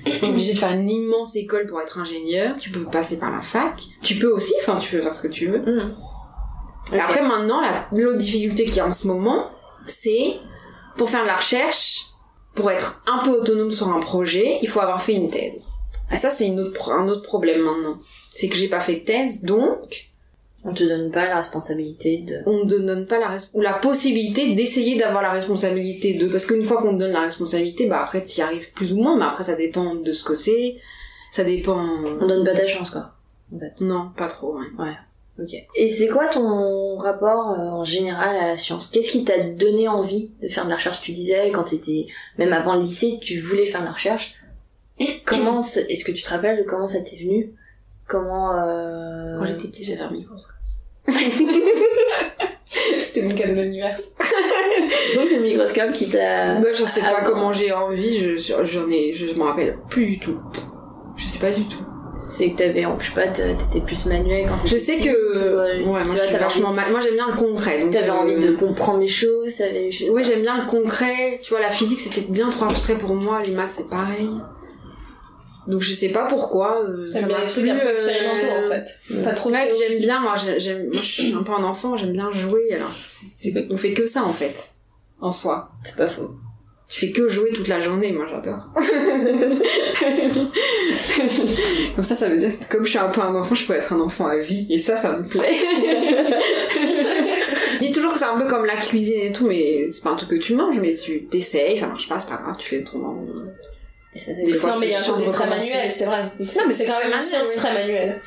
T'es 0.06 0.19
pas 0.19 0.28
obligé 0.28 0.54
de 0.54 0.57
faire 0.57 0.72
une 0.72 0.90
immense 0.90 1.36
école 1.36 1.66
pour 1.66 1.81
être 1.81 2.00
ingénieur. 2.00 2.57
Tu 2.57 2.69
peux 2.69 2.84
passer 2.84 3.19
par 3.19 3.31
la 3.31 3.42
fac. 3.42 3.84
Tu 4.01 4.16
peux 4.16 4.31
aussi, 4.31 4.54
enfin, 4.62 4.78
tu 4.78 4.95
peux 4.95 5.01
faire 5.01 5.13
ce 5.13 5.22
que 5.22 5.31
tu 5.31 5.48
veux. 5.48 5.60
Mhm. 5.60 5.95
Et 6.94 7.00
après, 7.00 7.22
maintenant, 7.22 7.62
la, 7.62 7.88
l'autre 7.92 8.18
difficulté 8.18 8.66
qu'il 8.66 8.78
y 8.78 8.80
a 8.80 8.88
en 8.88 8.92
ce 8.92 9.07
moment, 9.07 9.50
c'est, 9.86 10.38
pour 10.98 11.10
faire 11.10 11.24
de 11.24 11.28
la 11.28 11.38
recherche, 11.38 12.07
pour 12.56 12.69
être 12.72 13.04
un 13.07 13.24
peu 13.24 13.31
autonome 13.31 13.72
sur 13.72 13.90
un 13.90 14.00
projet, 14.00 14.60
il 14.62 14.68
faut 14.68 14.80
avoir 14.80 15.01
fait 15.01 15.13
une 15.13 15.30
thèse. 15.30 15.69
Et 16.12 16.16
ça, 16.16 16.30
c'est 16.30 16.48
une 16.48 16.60
autre, 16.60 16.92
un 16.92 17.07
autre 17.07 17.24
problème 17.24 17.62
maintenant. 17.62 17.98
C'est 18.30 18.48
que 18.48 18.56
j'ai 18.56 18.68
pas 18.68 18.80
fait 18.80 18.98
de 18.98 19.06
thèse, 19.06 19.44
donc, 19.44 20.12
On 20.65 20.74
te 20.74 20.83
donne 20.83 21.12
pas 21.12 21.27
la 21.27 21.38
responsabilité 21.38 22.19
de. 22.19 22.38
on 22.45 22.63
ne 22.63 22.69
te 22.69 22.75
donne 22.75 23.06
pas 23.06 23.19
la 23.19 23.27
res- 23.36 23.50
ou 23.54 23.60
la 23.62 23.74
possibilité 23.74 24.54
d'essayer 24.56 24.98
d'avoir 24.98 25.21
la 25.21 25.31
responsabilité 25.31 26.13
de 26.13 26.27
parce 26.27 26.45
qu'une 26.45 26.63
fois 26.63 26.81
qu'on 26.81 26.94
te 26.94 27.00
donne 27.00 27.12
la 27.12 27.21
responsabilité 27.21 27.88
bah 27.88 28.01
après 28.04 28.24
t'y 28.24 28.42
arrives 28.42 28.71
plus 28.74 28.94
ou 28.94 28.98
moins 28.98 29.18
mais 29.18 29.25
après 29.25 29.44
ça 29.44 29.56
dépend 29.56 29.95
de 29.95 30.12
ce 30.13 30.24
que 30.24 30.36
c'est 30.36 30.77
ça 31.31 31.44
dépend 31.44 31.83
On 32.21 32.25
donne 32.27 32.45
pas 32.45 32.54
ta 32.54 32.65
chance, 32.68 32.92
quoi. 32.92 33.12
En 33.54 33.60
fait. 33.60 33.74
non 33.81 34.12
pas 34.15 34.27
trop 34.27 34.56
ouais. 34.57 34.94
Ok. 35.42 35.50
Et 35.75 35.89
c'est 35.89 36.07
quoi 36.07 36.27
ton 36.27 36.95
rapport 36.98 37.51
euh, 37.59 37.63
en 37.63 37.83
général 37.83 38.36
à 38.36 38.48
la 38.50 38.57
science? 38.57 38.88
Qu'est-ce 38.88 39.09
qui 39.12 39.25
t'a 39.25 39.39
donné 39.39 39.88
envie 39.88 40.30
de 40.44 40.48
faire 40.48 40.66
de 40.66 40.69
la 40.69 40.75
recherche? 40.75 41.01
Tu 41.01 41.12
disais 41.12 41.51
quand 41.51 41.63
t'étais 41.63 42.06
même 42.38 42.54
avant 42.54 42.75
le 42.75 42.83
lycée, 42.83 43.18
tu 43.19 43.38
voulais 43.39 43.66
faire 43.66 43.81
de 43.81 43.88
la 43.88 43.94
recherche. 43.94 44.36
Comment 45.25 45.59
est-ce 45.62 46.06
que 46.06 46.12
tu 46.12 46.21
te 46.24 46.30
rappelles 46.30 46.57
de 46.59 46.63
comment 46.63 46.88
ça 46.88 47.01
t'est 47.01 47.18
venu? 47.18 47.51
Comment 48.07 48.51
euh... 48.57 49.38
quand 49.38 49.45
j'étais 49.45 49.67
petite 49.69 49.85
j'avais 49.85 50.01
un 50.01 50.11
microscope 50.11 50.55
c'était 52.65 53.21
mon 53.23 53.35
cadeau 53.35 53.55
d'anniversaire 53.55 54.13
donc 55.15 55.27
c'est 55.27 55.38
le 55.38 55.44
microscope 55.44 55.91
qui 55.91 56.09
t'a 56.09 56.55
bah, 56.59 56.67
je 56.73 56.83
sais 56.83 57.01
pas 57.01 57.17
Ah, 57.19 57.23
comment 57.25 57.53
j'ai 57.53 57.71
envie 57.71 58.17
je 58.19 58.38
j'en 58.63 58.88
ai 58.89 59.13
je 59.13 59.27
me 59.33 59.44
rappelle 59.44 59.77
plus 59.89 60.05
du 60.05 60.19
tout 60.19 60.39
je 61.15 61.25
sais 61.25 61.39
pas 61.39 61.51
du 61.51 61.65
tout 61.67 61.83
c'est 62.15 62.51
que 62.51 62.57
t'avais 62.57 62.85
je 63.00 63.07
sais 63.07 63.13
pas 63.15 63.27
t'étais 63.27 63.81
plus 63.85 64.06
manuel 64.06 64.45
quand 64.47 64.57
t'étais 64.57 64.69
je 64.69 64.77
sais 64.77 64.94
petite, 64.94 65.11
que 65.11 65.57
ouais, 65.57 65.83
moi 65.85 65.99
vois, 65.99 66.03
je 66.11 66.17
suis 66.19 66.31
t'avais 66.31 66.44
vachement 66.44 66.69
envie- 66.69 66.92
moi 66.92 66.99
j'aime 66.99 67.16
bien 67.16 67.28
le 67.30 67.35
concret 67.37 67.81
donc 67.81 67.92
T'avais 67.92 68.09
euh, 68.09 68.13
envie 68.13 68.37
de 68.39 68.51
comprendre 68.56 68.99
les 68.99 69.07
choses, 69.07 69.49
sais 70.06 70.09
Oui, 70.11 70.23
j'aime 70.23 70.42
bien 70.42 70.61
le 70.63 70.68
concret. 70.69 71.39
Tu 71.42 71.49
vois, 71.51 71.59
la 71.59 71.69
physique, 71.69 71.99
c'était 71.99 72.31
bien 72.31 72.49
trop 72.49 72.66
abstrait 72.66 72.95
pour 72.99 73.16
moi. 73.16 73.42
Les 73.44 73.51
maths, 73.54 73.71
c'est 73.71 73.89
pareil. 73.89 74.30
Donc, 75.67 75.81
je 75.81 75.93
sais 75.93 76.09
pas 76.09 76.25
pourquoi. 76.25 76.81
euh, 76.83 77.09
ça 77.11 77.21
m'a 77.27 77.45
plu, 77.45 77.69
un 77.69 77.75
peu 77.79 77.87
euh, 77.87 78.65
en 78.65 78.69
fait. 78.69 78.99
Pas 79.23 79.31
trop 79.31 79.49
Ouais, 79.51 79.71
j'aime 79.77 79.97
bien, 79.97 80.19
moi, 80.19 80.35
j'ai- 80.35 80.59
j'aime, 80.59 80.89
moi, 80.91 81.01
je 81.01 81.11
suis 81.11 81.33
un 81.33 81.43
peu 81.43 81.51
un 81.53 81.63
enfant, 81.63 81.95
j'aime 81.97 82.11
bien 82.13 82.31
jouer, 82.33 82.73
alors, 82.73 82.91
on 83.69 83.77
fait 83.77 83.93
que 83.93 84.05
ça, 84.05 84.23
en 84.23 84.33
fait. 84.33 84.71
En 85.21 85.31
soi. 85.31 85.69
C'est 85.83 85.97
pas 85.97 86.09
faux. 86.09 86.31
Tu 86.89 86.99
fais 87.07 87.11
que 87.11 87.27
jouer 87.29 87.51
toute 87.53 87.67
la 87.69 87.79
journée, 87.81 88.11
moi, 88.11 88.25
j'adore. 88.29 88.67
comme 91.95 92.03
ça, 92.03 92.15
ça 92.15 92.29
veut 92.29 92.37
dire 92.37 92.51
que 92.59 92.65
comme 92.71 92.85
je 92.85 92.89
suis 92.91 92.99
un 92.99 93.09
peu 93.09 93.21
un 93.21 93.33
enfant, 93.35 93.55
je 93.55 93.65
peux 93.65 93.73
être 93.73 93.93
un 93.93 93.99
enfant 93.99 94.27
à 94.27 94.37
vie, 94.37 94.67
et 94.69 94.77
ça, 94.77 94.95
ça 94.95 95.17
me 95.17 95.23
plaît. 95.23 95.53
je 96.71 97.77
dis 97.81 97.91
toujours 97.91 98.13
que 98.13 98.19
c'est 98.19 98.25
un 98.25 98.37
peu 98.39 98.47
comme 98.47 98.65
la 98.65 98.77
cuisine 98.77 99.19
et 99.21 99.31
tout, 99.31 99.47
mais 99.47 99.89
c'est 99.89 100.03
pas 100.03 100.11
un 100.11 100.15
truc 100.15 100.29
que 100.29 100.35
tu 100.35 100.53
manges, 100.55 100.77
mais 100.79 100.93
tu 100.93 101.25
t'essayes, 101.25 101.77
ça 101.77 101.87
marche 101.87 102.07
pas, 102.09 102.19
c'est 102.19 102.29
pas 102.29 102.37
grave, 102.37 102.55
tu 102.59 102.67
fais 102.69 102.81
autrement. 102.81 103.25
Et 104.15 104.19
ça, 104.19 104.33
c'est 104.33 104.43
Des 104.43 104.53
fois, 104.53 104.71
non 104.71 104.79
mais 104.79 104.87
il 104.87 104.91
y 104.91 104.95
a 104.95 104.99
un 104.99 105.03
côté 105.03 105.29
très 105.29 105.47
manuel, 105.47 105.91
c'est 105.91 106.05
vrai. 106.05 106.31
mais 106.39 106.73
c'est 106.73 106.85
quand 106.85 106.99
même 107.03 107.13
une 107.13 107.21
science 107.21 107.47
oui. 107.49 107.55
très 107.55 107.73
manuelle. 107.73 108.21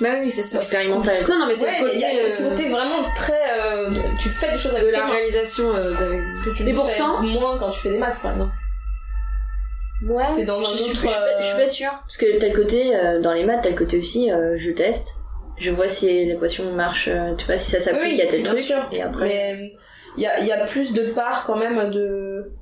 Bah 0.00 0.10
oui, 0.20 0.30
c'est 0.30 0.42
ça. 0.44 0.58
expérimental. 0.58 1.16
Non, 1.28 1.38
non, 1.40 1.46
mais 1.48 1.54
c'est 1.54 1.64
Ouais, 1.66 1.78
le 1.80 1.84
côté 1.92 2.04
euh, 2.24 2.30
ce 2.30 2.42
côté 2.44 2.68
vraiment 2.68 3.02
très. 3.16 3.32
euh, 3.60 3.90
tu 4.18 4.28
fais 4.28 4.52
des 4.52 4.58
choses 4.58 4.72
avec 4.74 4.86
de 4.86 4.92
la 4.92 5.04
mains 5.04 5.10
réalisation 5.10 5.74
euh, 5.74 6.20
que 6.44 6.50
tu 6.50 6.62
Mais 6.64 6.72
pourtant- 6.72 7.20
fais 7.20 7.26
moins 7.28 7.56
quand 7.58 7.70
tu 7.70 7.80
fais 7.80 7.90
des 7.90 7.98
maths 7.98 8.20
par 8.22 8.32
exemple. 8.32 8.52
Ouais. 10.06 10.24
T'es 10.36 10.44
dans 10.44 10.58
un 10.60 10.72
je, 10.72 10.76
suis- 10.76 10.84
autre, 10.84 10.92
je 10.94 10.98
suis 10.98 11.08
pas- 11.08 11.40
je 11.40 11.46
suis 11.46 11.56
pas 11.56 11.68
sûre. 11.68 11.90
Parce 12.02 12.16
que 12.16 12.38
t'as 12.38 12.48
le 12.48 12.54
côté, 12.54 12.94
euh, 12.96 13.20
dans 13.20 13.32
les 13.32 13.42
maths, 13.44 13.60
t'as 13.62 13.70
le 13.70 13.76
côté 13.76 13.98
aussi, 13.98 14.30
euh, 14.30 14.56
je 14.56 14.70
teste. 14.70 15.16
Je 15.58 15.72
vois 15.72 15.88
si 15.88 16.24
l'équation 16.24 16.72
marche, 16.72 17.08
euh, 17.08 17.34
tu 17.36 17.46
vois, 17.46 17.56
si 17.56 17.68
ça 17.72 17.80
s'applique 17.80 18.14
Oui, 18.18 18.22
à 18.22 18.26
tel 18.28 18.42
bien 18.42 18.52
truc. 18.52 18.64
sûr. 18.64 18.88
Et 18.92 19.02
après. 19.02 19.26
Mais 19.26 19.72
il 20.16 20.22
y 20.22 20.26
a, 20.26 20.38
il 20.38 20.46
y 20.46 20.52
a 20.52 20.64
plus 20.64 20.92
de 20.92 21.02
part 21.02 21.42
quand 21.44 21.56
même 21.56 21.90
de. 21.90 22.52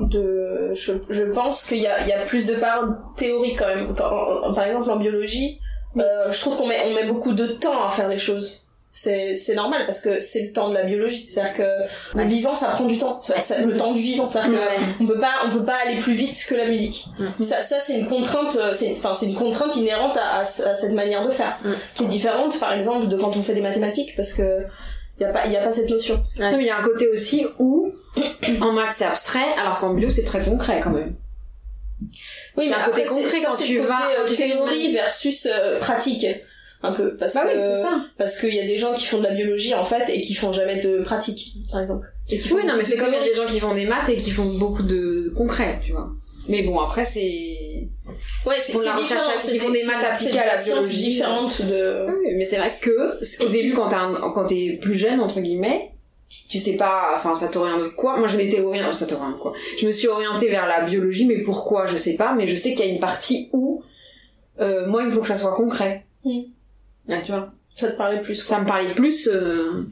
De 0.00 0.70
je, 0.74 0.92
je 1.10 1.22
pense 1.24 1.64
qu'il 1.68 1.78
y 1.78 1.86
a, 1.86 2.00
il 2.02 2.08
y 2.08 2.12
a 2.12 2.20
plus 2.24 2.46
de 2.46 2.54
part 2.54 2.84
théorique 3.16 3.58
quand 3.58 3.68
même. 3.68 3.94
Quand- 3.96 4.10
en- 4.10 4.48
en- 4.48 4.54
par 4.54 4.64
exemple 4.64 4.90
en 4.90 4.96
biologie, 4.96 5.60
euh, 5.96 6.30
je 6.30 6.40
trouve 6.40 6.56
qu'on 6.56 6.66
met, 6.66 6.78
on 6.86 6.94
met 6.94 7.06
beaucoup 7.06 7.32
de 7.32 7.46
temps 7.46 7.84
à 7.84 7.90
faire 7.90 8.08
les 8.08 8.18
choses. 8.18 8.60
C'est, 8.96 9.34
c'est 9.34 9.56
normal 9.56 9.82
parce 9.86 10.00
que 10.00 10.20
c'est 10.20 10.42
le 10.42 10.52
temps 10.52 10.68
de 10.68 10.74
la 10.74 10.84
biologie. 10.84 11.24
C'est-à-dire 11.28 11.52
que 11.54 11.62
le 12.16 12.20
Ouais. 12.22 12.26
vivant, 12.26 12.54
ça 12.54 12.68
prend 12.68 12.84
du 12.84 12.96
temps. 12.96 13.20
Ça, 13.20 13.40
ça- 13.40 13.60
le 13.60 13.76
temps 13.76 13.90
du 13.90 14.00
vivant. 14.00 14.28
C'est-à-dire 14.28 14.52
que 14.52 14.56
Ouais. 14.56 14.76
on 15.00 15.06
peut 15.06 15.18
pas, 15.18 15.32
on 15.46 15.50
peut 15.50 15.64
pas 15.64 15.78
aller 15.84 15.96
plus 15.96 16.12
vite 16.12 16.36
que 16.48 16.54
la 16.54 16.66
musique. 16.68 17.06
Mhm. 17.18 17.32
Ça, 17.40 17.60
ça 17.60 17.80
c'est 17.80 17.98
une 17.98 18.06
contrainte, 18.08 18.56
euh, 18.56 18.72
c'est, 18.72 18.92
enfin, 18.96 19.12
c'est 19.12 19.26
une 19.26 19.34
contrainte 19.34 19.74
inhérente 19.74 20.16
à, 20.16 20.38
à 20.38 20.44
ce- 20.44 20.62
à 20.62 20.74
cette 20.74 20.92
manière 20.92 21.24
de 21.26 21.30
faire, 21.32 21.58
Mhm. 21.64 21.74
qui 21.94 22.04
est 22.04 22.08
différente, 22.08 22.60
par 22.60 22.72
exemple, 22.72 23.08
de 23.08 23.16
quand 23.16 23.36
on 23.36 23.42
fait 23.42 23.54
des 23.54 23.62
mathématiques, 23.62 24.14
parce 24.14 24.32
que 24.32 24.60
y 25.20 25.24
a 25.24 25.28
pas, 25.32 25.46
y 25.48 25.56
a 25.56 25.64
pas 25.64 25.72
cette 25.72 25.90
notion. 25.90 26.20
Il 26.36 26.62
y 26.62 26.70
a 26.70 26.78
un 26.78 26.82
côté 26.84 27.08
aussi 27.08 27.46
où 27.58 27.92
en 28.60 28.72
maths 28.72 28.92
c'est 28.92 29.04
abstrait, 29.04 29.52
alors 29.60 29.78
qu'en 29.78 29.94
bio 29.94 30.08
c'est 30.08 30.24
très 30.24 30.40
concret 30.42 30.80
quand 30.82 30.90
même. 30.90 31.14
Oui, 32.56 32.68
mais 32.68 32.74
un 32.74 32.84
côté 32.84 33.04
concret 33.04 33.30
ça, 33.40 33.48
quand 33.50 33.56
tu 33.56 33.76
côté, 33.76 33.88
vas- 33.88 34.08
euh, 34.20 34.26
théorie 34.28 34.92
versus 34.92 35.46
euh, 35.50 35.78
pratique. 35.78 36.26
Un 36.82 36.92
peu. 36.92 37.16
Parce 37.16 37.32
Bah 37.34 37.44
oui, 37.46 37.54
que, 37.54 37.76
c'est 37.76 37.82
ça. 37.82 38.04
parce 38.18 38.38
qu'il 38.38 38.54
y 38.54 38.60
a 38.60 38.66
des 38.66 38.76
gens 38.76 38.92
qui 38.92 39.06
font 39.06 39.16
de 39.18 39.22
la 39.24 39.32
biologie, 39.32 39.72
en 39.74 39.84
fait, 39.84 40.10
et 40.10 40.20
qui 40.20 40.34
font 40.34 40.52
jamais 40.52 40.80
de 40.80 41.00
pratique, 41.00 41.54
par 41.70 41.80
exemple. 41.80 42.06
Et 42.28 42.36
qui 42.36 42.46
font 42.46 42.56
Oui, 42.56 42.66
non, 42.66 42.74
mais 42.76 42.84
c'est 42.84 42.98
comme 42.98 43.08
il 43.08 43.14
y 43.14 43.22
a 43.22 43.24
des 43.24 43.32
gens 43.32 43.46
qui 43.46 43.58
font 43.58 43.74
des 43.74 43.86
maths 43.86 44.10
et 44.10 44.16
qui 44.16 44.30
font 44.30 44.44
beaucoup 44.58 44.82
de 44.82 45.32
concret, 45.34 45.80
tu 45.82 45.92
vois. 45.92 46.10
Mais 46.46 46.60
bon, 46.62 46.78
après 46.78 47.06
c'est. 47.06 47.88
Ouais, 48.46 48.56
c'est 48.60 48.72
différent. 48.74 49.22
ils 49.50 49.58
font 49.58 49.70
des- 49.70 49.84
maths 49.84 50.04
appliquées 50.04 50.38
à 50.38 50.54
la 50.56 50.62
biologie. 50.62 50.98
différentes 50.98 51.62
de. 51.62 52.06
Oui, 52.08 52.34
mais 52.36 52.44
c'est 52.44 52.58
vrai 52.58 52.74
que 52.82 53.18
au 53.42 53.48
début, 53.48 53.72
quand 53.72 54.46
t'es 54.46 54.78
plus 54.82 54.94
jeune 54.94 55.20
entre 55.20 55.40
guillemets, 55.40 55.90
tu 56.48 56.60
sais 56.60 56.76
pas, 56.76 57.12
enfin 57.14 57.34
ça 57.34 57.48
t'oriente 57.48 57.94
quoi? 57.96 58.18
Moi, 58.18 58.28
je 58.28 58.36
m'étais 58.36 58.60
orientée, 58.60 58.92
ça 58.96 59.06
t'oriente 59.06 59.38
quoi? 59.38 59.52
Je 59.78 59.86
me 59.86 59.90
suis 59.92 60.08
orientée 60.08 60.48
vers 60.48 60.66
la 60.66 60.82
biologie, 60.82 61.26
mais 61.26 61.38
pourquoi? 61.38 61.86
Je 61.86 61.96
sais 61.96 62.16
pas, 62.16 62.34
mais 62.34 62.46
je 62.46 62.54
sais 62.56 62.74
qu'il 62.74 62.84
y 62.86 62.88
a 62.88 62.92
une 62.92 63.00
partie 63.00 63.48
où 63.52 63.82
euh, 64.60 64.86
moi, 64.86 65.02
il 65.04 65.10
faut 65.10 65.20
que 65.20 65.26
ça 65.26 65.36
soit 65.36 65.54
concret. 65.54 66.06
Mm. 66.24 66.40
Ouais, 67.08 67.22
tu 67.22 67.32
vois. 67.32 67.52
Ça 67.72 67.90
te 67.90 67.96
parlait 67.96 68.20
plus. 68.22 68.40
quoi. 68.40 68.48
Ça 68.48 68.60
me 68.60 68.66
parlait 68.66 68.94
plus. 68.94 69.28
euh, 69.28 69.84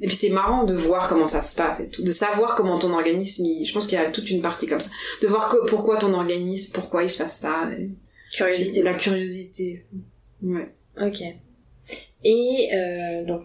Et 0.00 0.06
puis 0.06 0.16
c'est 0.16 0.30
marrant 0.30 0.64
de 0.64 0.74
voir 0.74 1.08
comment 1.08 1.26
ça 1.26 1.42
se 1.42 1.54
passe 1.56 1.78
et 1.80 1.88
tout, 1.88 2.02
de 2.02 2.10
savoir 2.10 2.56
comment 2.56 2.78
ton 2.78 2.92
organisme, 2.92 3.44
il- 3.46 3.64
je 3.64 3.72
pense 3.72 3.86
qu'il 3.86 3.96
y 3.96 4.02
a 4.02 4.10
toute 4.10 4.28
une 4.30 4.42
partie 4.42 4.66
comme 4.66 4.80
ça, 4.80 4.90
de 5.22 5.28
voir 5.28 5.48
que, 5.48 5.68
pourquoi 5.68 5.96
ton 5.96 6.12
organisme, 6.12 6.72
pourquoi 6.74 7.04
il 7.04 7.08
se 7.10 7.18
passe 7.18 7.38
ça, 7.38 7.70
et- 7.78 7.90
Curiosité. 8.34 8.82
la 8.82 8.94
curiosité. 8.94 9.86
Ouais. 10.42 10.68
Ok. 11.00 11.20
Et 12.24 12.70
euh, 12.74 13.24
donc, 13.24 13.42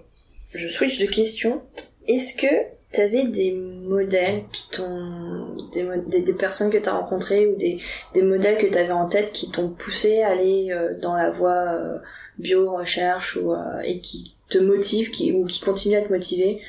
je 0.54 0.68
switch 0.68 0.98
de 0.98 1.06
question. 1.06 1.62
Est-ce 2.08 2.36
que 2.36 2.48
t'avais 2.92 3.26
des 3.28 3.52
modèles 3.54 4.44
qui 4.52 4.70
t'ont 4.72 5.56
des, 5.74 5.84
mo- 5.84 6.02
des, 6.08 6.22
des 6.22 6.34
personnes 6.34 6.72
que 6.72 6.78
t'as 6.78 6.94
rencontrées 6.94 7.48
ou 7.48 7.56
des, 7.56 7.80
des 8.14 8.22
modèles 8.22 8.58
que 8.58 8.68
t'avais 8.68 8.92
en 8.94 9.08
tête 9.08 9.32
qui 9.34 9.52
t'ont 9.52 9.70
poussé 9.70 10.22
à 10.22 10.30
aller 10.30 10.70
euh, 10.72 10.98
dans 11.00 11.16
la 11.16 11.30
voie 11.30 11.74
euh, 11.74 12.00
bio 12.40 12.72
recherche 12.76 13.36
ou 13.38 13.54
euh, 13.54 13.80
et 13.84 14.00
qui 14.00 14.36
te 14.50 14.58
motivent 14.58 15.12
qui 15.12 15.34
ou 15.34 15.46
qui 15.46 15.60
continuent 15.62 15.98
à 15.98 16.02
te 16.02 16.12
motiver 16.14 16.62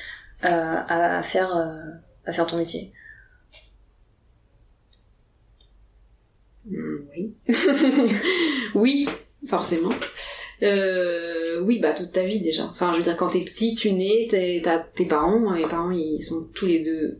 euh, 0.43 0.47
à, 0.49 1.19
à 1.19 1.23
faire 1.23 1.55
euh, 1.55 1.75
à 2.25 2.31
faire 2.33 2.45
ton 2.47 2.57
métier? 2.57 2.91
Mm, 6.65 7.07
Oui. 7.15 7.35
oui, 8.75 9.07
forcément. 9.47 9.91
Euh, 10.63 11.61
oui, 11.61 11.79
bah 11.79 11.93
toute 11.93 12.11
ta 12.11 12.23
vie 12.23 12.39
déjà. 12.39 12.65
Enfin, 12.65 12.91
je 12.93 12.97
veux 12.97 13.03
dire, 13.03 13.15
quand 13.17 13.29
t'es 13.29 13.41
petit, 13.41 13.75
tu 13.75 13.93
nais, 13.93 14.27
t'es- 14.29 14.61
t'as 14.63 14.79
tes 14.79 15.05
parents. 15.05 15.39
Mes 15.51 15.67
parents, 15.67 15.91
ils 15.91 16.21
sont 16.21 16.47
tous 16.53 16.65
les 16.65 16.83
deux. 16.83 17.19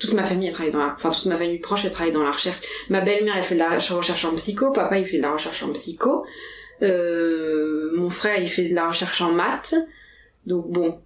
Toute 0.00 0.14
ma 0.14 0.24
famille, 0.24 0.48
elle 0.48 0.52
travaille 0.54 0.72
dans 0.72 0.78
la... 0.80 0.94
Enfin, 0.96 1.10
toute 1.10 1.26
ma 1.26 1.36
famille 1.36 1.58
proche, 1.60 1.84
elle 1.84 1.92
travaille 1.92 2.12
dans 2.12 2.24
la 2.24 2.32
recherche. 2.32 2.58
Ma 2.90 3.00
belle-mère, 3.00 3.36
elle 3.36 3.44
fait 3.44 3.54
de 3.54 3.60
la 3.60 3.70
recherche 3.70 4.24
en 4.24 4.34
psycho. 4.34 4.72
Papa, 4.72 4.98
il 4.98 5.06
fait 5.06 5.18
de 5.18 5.22
la 5.22 5.32
recherche 5.32 5.62
en 5.62 5.70
psycho. 5.72 6.24
Euh, 6.82 7.90
mon 7.96 8.10
frère, 8.10 8.40
il 8.40 8.48
fait 8.48 8.68
de 8.68 8.74
la 8.74 8.88
recherche 8.88 9.20
en 9.22 9.32
maths. 9.32 9.74
Donc 10.46 10.68
bon, 10.70 10.98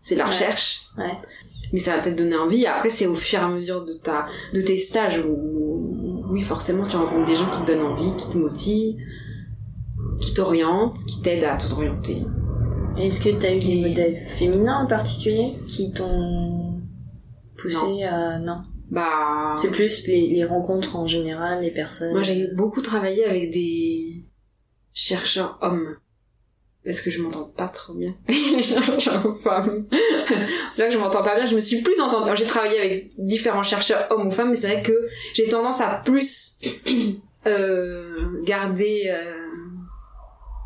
c'est 0.00 0.14
de 0.14 0.20
la 0.20 0.26
Ouais. 0.26 0.30
recherche. 0.30 0.82
Ouais. 0.96 1.10
Mais 1.72 1.78
ça 1.80 1.96
va 1.96 2.02
peut-être 2.02 2.16
donner 2.16 2.36
envie. 2.36 2.66
Après, 2.66 2.90
c'est 2.90 3.06
au 3.06 3.14
fur 3.14 3.40
et 3.40 3.42
à 3.42 3.48
mesure 3.48 3.84
de 3.84 3.94
ta, 3.94 4.26
de 4.54 4.60
tes 4.60 4.76
stages 4.76 5.18
où, 5.26 6.24
oui, 6.30 6.42
forcément, 6.42 6.86
tu 6.86 6.96
rencontres 6.96 7.26
des 7.26 7.34
gens 7.36 7.50
qui 7.50 7.60
te 7.62 7.66
donnent 7.66 7.86
envie, 7.86 8.14
qui 8.16 8.28
te 8.28 8.38
motivent, 8.38 8.96
qui 10.20 10.34
t'orientent, 10.34 10.96
qui 11.06 11.20
t'aident 11.22 11.44
à 11.44 11.56
t'orienter. 11.56 12.22
Est-ce 12.98 13.20
que 13.22 13.30
t'as 13.30 13.54
eu 13.54 13.58
des 13.58 13.68
Et- 13.72 13.88
modèles 13.88 14.26
féminins 14.36 14.84
en 14.84 14.86
particulier 14.86 15.54
qui 15.68 15.92
t'ont 15.92 16.80
poussé 17.56 18.02
à 18.04 18.38
non 18.38 18.62
Bah, 18.90 19.54
C'est 19.56 19.70
plus 19.70 20.06
les, 20.08 20.26
les 20.28 20.44
rencontres 20.44 20.96
en 20.96 21.06
général, 21.06 21.62
les 21.62 21.70
personnes. 21.70 22.12
moi, 22.12 22.22
j'ai 22.22 22.48
beaucoup 22.54 22.82
travaillé 22.82 23.24
avec 23.24 23.50
des 23.50 24.24
chercheurs 24.92 25.58
hommes. 25.62 25.96
Parce 26.84 27.02
que 27.02 27.10
je 27.10 27.20
m'entends 27.20 27.44
pas 27.54 27.68
trop 27.68 27.92
bien. 27.92 28.14
Les 28.26 28.62
chercheurs 28.62 29.36
femmes. 29.36 29.86
c'est 30.70 30.80
vrai 30.82 30.88
que 30.88 30.94
je 30.94 30.98
m'entends 30.98 31.22
pas 31.22 31.34
bien. 31.36 31.44
Je 31.44 31.54
me 31.54 31.60
suis 31.60 31.82
plus 31.82 32.00
entendue. 32.00 32.30
J'ai 32.36 32.46
travaillé 32.46 32.78
avec 32.78 33.10
différents 33.18 33.62
chercheurs 33.62 34.06
hommes 34.10 34.28
ou 34.28 34.30
femmes, 34.30 34.48
mais 34.48 34.56
c'est 34.56 34.72
vrai 34.72 34.82
que 34.82 34.94
j'ai 35.34 35.46
tendance 35.46 35.82
à 35.82 36.00
plus 36.02 36.58
euh, 37.46 38.42
garder 38.46 39.10
euh, 39.10 39.34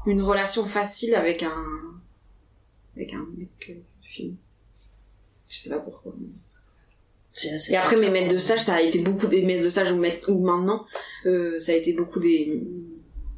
une 0.07 0.23
relation 0.23 0.65
facile 0.65 1.15
avec 1.15 1.43
un 1.43 1.65
avec 2.97 3.13
un 3.15 3.27
mec 3.37 3.49
une 3.69 3.83
fille. 4.03 4.37
Je 5.49 5.59
sais 5.59 5.71
pas 5.71 5.79
pourquoi. 5.79 6.13
Assez 7.33 7.73
Et 7.73 7.77
après 7.77 7.97
mes 7.97 8.11
maîtres 8.11 8.33
de 8.33 8.39
stage, 8.39 8.61
ça 8.61 8.75
a 8.75 8.81
été 8.81 9.01
beaucoup 9.01 9.27
des 9.27 9.45
maîtres 9.45 9.65
de 9.65 9.69
stage 9.69 9.91
ou, 9.93 9.97
maîtres- 9.97 10.31
ou 10.31 10.45
maintenant, 10.45 10.87
euh, 11.27 11.59
ça 11.59 11.73
a 11.73 11.75
été 11.75 11.93
beaucoup 11.93 12.21
des. 12.21 12.63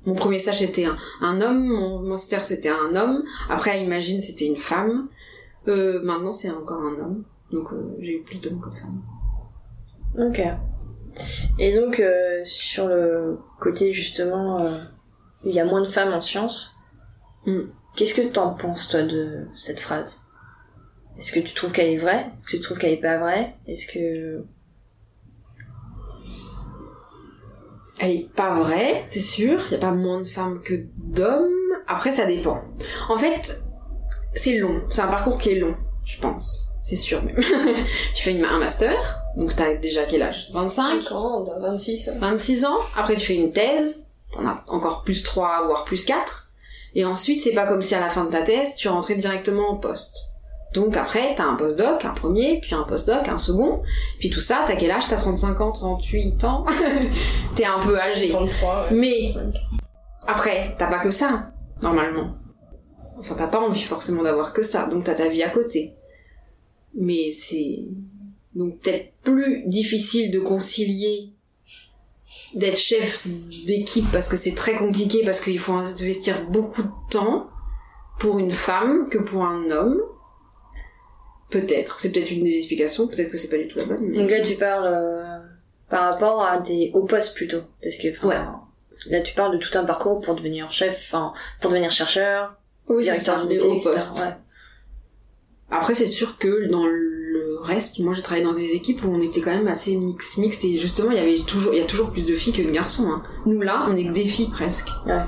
Mon 0.05 0.15
premier 0.15 0.39
stage 0.39 0.59
c'était 0.59 0.85
un, 0.85 0.97
un 1.21 1.41
homme, 1.41 1.67
mon 1.67 2.01
master 2.01 2.45
c'était 2.45 2.69
un 2.69 2.95
homme. 2.95 3.25
Après 3.49 3.71
à 3.71 3.77
Imagine 3.79 4.21
c'était 4.21 4.47
une 4.47 4.59
femme. 4.59 5.09
Euh, 5.69 6.01
maintenant 6.03 6.33
c'est 6.33 6.51
encore 6.51 6.81
un 6.83 7.01
homme. 7.01 7.25
Donc 7.51 7.73
euh, 7.73 7.97
j'ai 8.01 8.19
eu 8.19 8.23
plus 8.23 8.39
d'hommes 8.39 8.61
que 8.61 8.71
de 8.71 8.75
femmes. 8.77 9.03
Ok. 10.19 10.41
Et 11.59 11.75
donc, 11.75 11.99
euh, 11.99 12.41
sur 12.45 12.89
le 12.89 13.39
côté 13.59 13.95
justement 13.95 14.61
euh, 14.61 14.79
il 15.45 15.52
y 15.55 15.61
a 15.61 15.64
moins 15.64 15.83
de 15.83 15.88
femmes 15.88 16.12
en 16.12 16.21
sciences, 16.21 16.73
Mm. 17.47 17.69
qu'est-ce 17.95 18.14
que 18.14 18.23
t'en 18.26 18.55
penses 18.55 18.88
toi 18.88 19.02
de 19.02 19.47
cette 19.55 19.78
phrase? 19.81 20.23
Est-ce 21.19 21.33
que 21.33 21.38
tu 21.40 21.55
trouves 21.55 21.73
qu'elle 21.73 21.88
est 21.90 21.97
vraie? 21.97 22.26
Est-ce 22.37 22.47
que 22.47 22.57
tu 22.57 22.61
trouves 22.61 22.78
qu'elle 22.78 22.93
est 22.93 22.97
pas 23.00 23.19
vraie? 23.19 23.55
Est-ce 23.66 23.87
que 23.87 24.45
Elle 27.99 28.11
est 28.11 28.28
pas 28.35 28.61
vraie, 28.61 29.02
c'est 29.07 29.21
sûr. 29.21 29.59
Il 29.69 29.73
y 29.73 29.76
a 29.76 29.78
pas 29.78 29.93
moins 29.93 30.21
de 30.21 30.26
femmes 30.26 30.61
que 30.62 30.87
d'hommes. 30.99 31.49
Après 31.87 32.12
ça 32.12 32.26
dépend. 32.26 32.61
En 33.09 33.16
fait, 33.16 33.62
c'est 34.35 34.59
long. 34.59 34.83
C'est 34.90 35.00
un 35.00 35.07
parcours 35.07 35.38
qui 35.38 35.50
est 35.50 35.59
long, 35.61 35.75
je 36.05 36.19
pense. 36.19 36.73
C'est 36.83 36.97
sûr 36.97 37.23
même. 37.25 37.37
tu 38.14 38.23
fais 38.23 38.33
une, 38.33 38.45
un 38.45 38.59
master, 38.59 39.21
donc 39.37 39.57
t'as 39.57 39.76
déjà 39.76 40.05
quel 40.05 40.23
âge? 40.23 40.49
25 40.52 41.02
5 41.02 41.12
ans, 41.12 41.45
26. 41.61 42.11
26 42.19 42.64
ans, 42.66 42.78
après 42.97 43.14
tu 43.14 43.26
fais 43.26 43.37
une 43.37 43.50
thèse, 43.52 44.06
t'en 44.33 44.47
as 44.47 44.64
encore 44.68 45.02
plus 45.02 45.23
3, 45.23 45.66
voire 45.66 45.85
plus 45.85 46.04
4, 46.04 46.52
et 46.95 47.04
ensuite 47.04 47.40
c'est 47.40 47.52
pas 47.52 47.66
comme 47.66 47.83
si 47.83 47.95
à 47.95 48.00
la 48.00 48.11
fin 48.11 48.25
de 48.25 48.30
ta 48.30 48.42
thèse, 48.42 48.76
tu 48.76 48.88
rentrais 48.88 49.16
directement 49.16 49.71
au 49.71 49.76
poste. 49.76 50.37
Donc 50.75 50.97
après, 50.97 51.35
t'as 51.35 51.45
un 51.45 51.54
postdoc, 51.54 52.04
un 52.04 52.12
premier, 52.12 52.61
puis 52.61 52.75
un 52.75 52.83
postdoc, 52.83 53.28
un 53.28 53.38
second, 53.38 53.83
puis 54.18 54.30
tout 54.30 54.40
ça, 54.40 54.64
t'as 54.66 54.76
quel 54.76 54.90
âge? 54.90 55.09
T'as 55.09 55.16
35 55.16 55.61
ans, 55.61 55.73
38 55.73 56.45
ans? 56.45 56.66
T'es 57.54 57.64
un 57.64 57.78
peu 57.80 57.99
âgé. 57.99 58.28
33, 58.28 58.83
ouais. 58.90 58.97
Mais 58.97 59.30
5. 59.33 59.54
après, 60.26 60.75
t'as 60.76 60.88
pas 60.88 60.99
que 60.99 61.11
ça, 61.11 61.50
normalement. 61.83 62.35
Enfin, 63.18 63.37
t'as 63.38 63.47
pas 63.47 63.61
envie 63.61 63.83
forcément 63.83 64.23
d'avoir 64.23 64.52
que 64.52 64.62
ça, 64.62 64.87
donc 64.87 65.04
t'as 65.04 65.14
ta 65.14 65.28
vie 65.28 65.42
à 65.42 65.49
côté. 65.49 65.95
Mais 66.95 67.30
c'est 67.30 67.85
donc 68.54 68.80
peut-être 68.80 69.12
plus 69.23 69.62
difficile 69.66 70.30
de 70.30 70.40
concilier 70.40 71.33
d'être 72.55 72.76
chef 72.78 73.26
d'équipe 73.26 74.11
parce 74.12 74.28
que 74.28 74.37
c'est 74.37 74.55
très 74.55 74.75
compliqué 74.76 75.23
parce 75.25 75.40
qu'il 75.40 75.59
faut 75.59 75.73
investir 75.75 76.49
beaucoup 76.50 76.83
de 76.83 76.88
temps 77.11 77.49
pour 78.19 78.38
une 78.38 78.50
femme 78.52 79.09
que 79.11 79.19
pour 79.19 79.45
un 79.45 79.71
homme. 79.71 80.00
Peut-être, 81.50 82.00
c'est 82.00 82.11
peut-être 82.11 82.31
une 82.33 82.43
des 82.43 82.57
explications, 82.57 83.07
peut-être 83.07 83.31
que 83.31 83.38
c'est 83.38 83.49
pas 83.49 83.57
du 83.59 83.69
tout 83.69 83.78
la 83.78 83.85
bonne. 83.85 84.00
Mais... 84.02 84.19
donc 84.19 84.31
là 84.31 84.40
tu 84.40 84.55
parles 84.57 84.87
euh, 84.87 85.38
par 85.88 86.11
rapport 86.12 86.43
à 86.45 86.59
des 86.59 86.90
hauts 86.93 87.05
postes 87.05 87.37
plutôt, 87.37 87.61
parce 87.83 87.99
que 87.99 88.09
enfin, 88.11 88.28
Ouais. 88.28 89.12
là 89.12 89.21
tu 89.21 89.33
parles 89.35 89.52
de 89.57 89.59
tout 89.59 89.76
un 89.78 89.85
parcours 89.85 90.21
pour 90.21 90.35
devenir 90.35 90.71
chef, 90.73 90.97
enfin 91.07 91.33
pour 91.61 91.71
devenir 91.71 91.93
chercheur, 91.93 92.57
oui, 92.88 93.05
directeur 93.05 93.40
ça, 93.40 93.47
des 93.47 93.61
hauts 93.61 93.76
postes. 93.81 94.19
Ouais. 94.21 94.35
Après, 95.71 95.95
c'est 95.95 96.07
sûr 96.07 96.38
que 96.38 96.69
dans 96.69 96.87
le 96.87 97.16
reste, 97.57 97.99
moi 98.01 98.13
j'ai 98.15 98.23
travaillé 98.23 98.45
dans 98.45 98.53
des 98.53 98.73
équipes 98.75 99.05
où 99.05 99.09
on 99.09 99.21
était 99.21 99.41
quand 99.41 99.51
même 99.55 99.69
assez 99.69 99.97
mix, 99.97 100.37
mixte 100.37 100.65
et 100.65 100.77
justement 100.77 101.11
il 101.11 101.17
y 101.17 101.21
avait 101.21 101.39
toujours, 101.47 101.73
il 101.75 101.79
y 101.79 101.83
a 101.83 101.87
toujours 101.87 102.11
plus 102.11 102.25
de 102.25 102.35
filles 102.35 102.53
que 102.53 102.63
de 102.63 102.71
garçons. 102.71 103.09
Hein. 103.11 103.23
Nous 103.47 103.61
là, 103.61 103.87
on 103.89 103.97
est 103.97 104.07
que 104.07 104.13
des 104.13 104.25
filles 104.25 104.51
presque. 104.51 104.89
Ouais. 105.07 105.21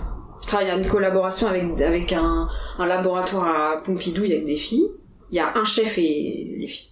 Je 0.42 0.46
travaille 0.46 0.70
en 0.72 0.82
collaboration 0.88 1.48
avec 1.48 1.80
avec 1.80 2.12
un, 2.12 2.48
un 2.78 2.86
laboratoire 2.86 3.46
à 3.72 3.82
Pompidou, 3.82 4.24
il 4.24 4.30
y 4.30 4.34
a 4.34 4.40
que 4.40 4.46
des 4.46 4.56
filles. 4.56 4.88
Il 5.30 5.36
y 5.36 5.40
a 5.40 5.52
un 5.56 5.64
chef 5.64 5.98
et 5.98 6.56
les 6.58 6.68
filles. 6.68 6.88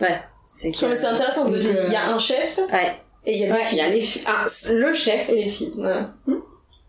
Ouais. 0.00 0.20
C'est 0.44 0.70
mais 0.82 0.94
c'est 0.94 1.06
intéressant 1.06 1.42
parce 1.50 1.56
que 1.64 1.86
il 1.86 1.92
y 1.92 1.96
a 1.96 2.10
euh, 2.10 2.14
un 2.14 2.18
chef 2.18 2.58
Ouais. 2.72 2.96
et 3.24 3.34
il 3.36 3.40
y 3.40 3.44
a 3.44 3.48
des 3.48 3.52
Ouais, 3.52 3.58
il 3.62 3.66
filles. 3.66 3.78
y 3.78 3.80
a 3.82 3.88
les 3.90 4.00
filles, 4.00 4.22
ah, 4.26 4.44
le 4.72 4.94
chef 4.94 5.28
et 5.28 5.34
les 5.34 5.46
filles. 5.46 5.72
Ouais. 5.76 6.02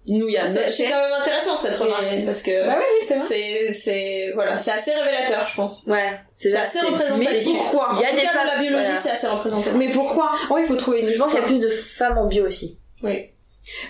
Nous 0.09 0.27
il 0.27 0.33
y 0.33 0.37
a 0.37 0.47
C'est 0.47 0.85
quand 0.85 1.01
même 1.01 1.11
intéressant 1.21 1.57
cette 1.57 1.75
remarque 1.77 2.05
parce 2.25 2.41
que 2.41 2.65
Bah 2.65 2.77
oui, 2.79 2.85
oui, 3.11 3.71
c'est 3.71 4.31
voilà 4.33 4.55
c'est 4.55 4.71
assez 4.71 4.93
révélateur 4.93 5.45
je 5.47 5.55
pense. 5.55 5.85
Ouais. 5.87 6.11
C'est 6.35 6.55
assez 6.55 6.79
représentatif. 6.79 7.47
Mais 7.47 7.53
pourquoi 7.57 7.89
Il 7.95 8.01
y 8.01 8.05
a 8.05 8.11
des 8.13 8.21
femmes. 8.27 8.37
dans 8.37 8.53
la 8.55 8.61
biologie 8.61 8.83
voilà. 8.85 8.95
c'est 8.95 9.11
assez 9.11 9.27
représentatif. 9.27 9.73
Mais 9.77 9.89
pourquoi 9.89 10.31
Ouais, 10.49 10.61
il 10.61 10.67
faut 10.67 10.75
trouver 10.75 10.99
une. 11.05 11.11
Je 11.11 11.17
pense 11.17 11.31
qu'il 11.31 11.39
y 11.39 11.43
a 11.43 11.45
plus 11.45 11.61
de 11.61 11.69
femmes 11.69 12.17
en 12.17 12.27
bio 12.27 12.45
aussi. 12.45 12.77
Oui. 13.03 13.25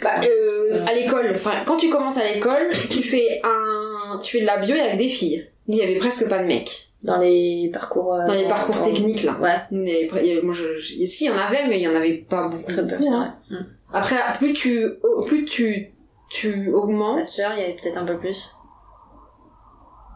Bah, 0.02 0.16
euh, 0.24 0.84
à 0.88 0.94
l'école, 0.94 1.34
enfin, 1.36 1.62
quand 1.66 1.78
tu 1.78 1.90
commences 1.90 2.18
à 2.18 2.24
l'école, 2.34 2.72
tu 2.90 3.04
fais 3.04 3.40
un, 3.44 4.18
tu 4.24 4.32
fais 4.38 4.42
de 4.42 4.48
la 4.48 4.58
bio 4.58 4.76
avec 4.76 4.98
des 4.98 5.08
filles. 5.08 5.48
Il 5.68 5.76
y 5.76 5.84
avait 5.84 5.98
presque 5.98 6.28
pas 6.28 6.40
de 6.40 6.46
mecs. 6.46 6.86
Dans 7.04 7.18
les 7.18 7.70
parcours. 7.72 8.16
euh, 8.16 8.26
Dans 8.26 8.34
les 8.34 8.48
parcours 8.48 8.82
techniques, 8.82 9.22
là. 9.24 9.38
Ouais, 9.40 9.58
il 9.72 9.88
y 10.28 10.32
avait- 10.32 10.42
moi, 10.42 10.56
je, 10.56 10.80
je- 10.80 11.06
si, 11.06 11.26
il 11.26 11.28
y 11.28 11.30
en 11.30 11.38
avait, 11.38 11.68
mais 11.68 11.78
il 11.78 11.84
y 11.84 11.88
en 11.88 11.94
avait 11.94 12.14
pas 12.28 12.48
beaucoup. 12.48 12.64
très 12.64 12.88
peu, 12.88 12.96
c'est 13.00 13.12
vrai. 13.12 13.28
Mm. 13.52 13.56
Après, 13.94 14.16
plus 14.40 14.54
tu, 14.54 14.84
oh, 15.04 15.22
plus 15.24 15.46
tu, 15.46 15.92
tu 16.30 16.72
augmentes. 16.74 17.18
Master, 17.20 17.54
il 17.56 17.62
y 17.62 17.64
avait 17.64 17.78
peut-être 17.82 17.98
un 17.98 18.06
peu 18.06 18.18
plus. 18.18 18.54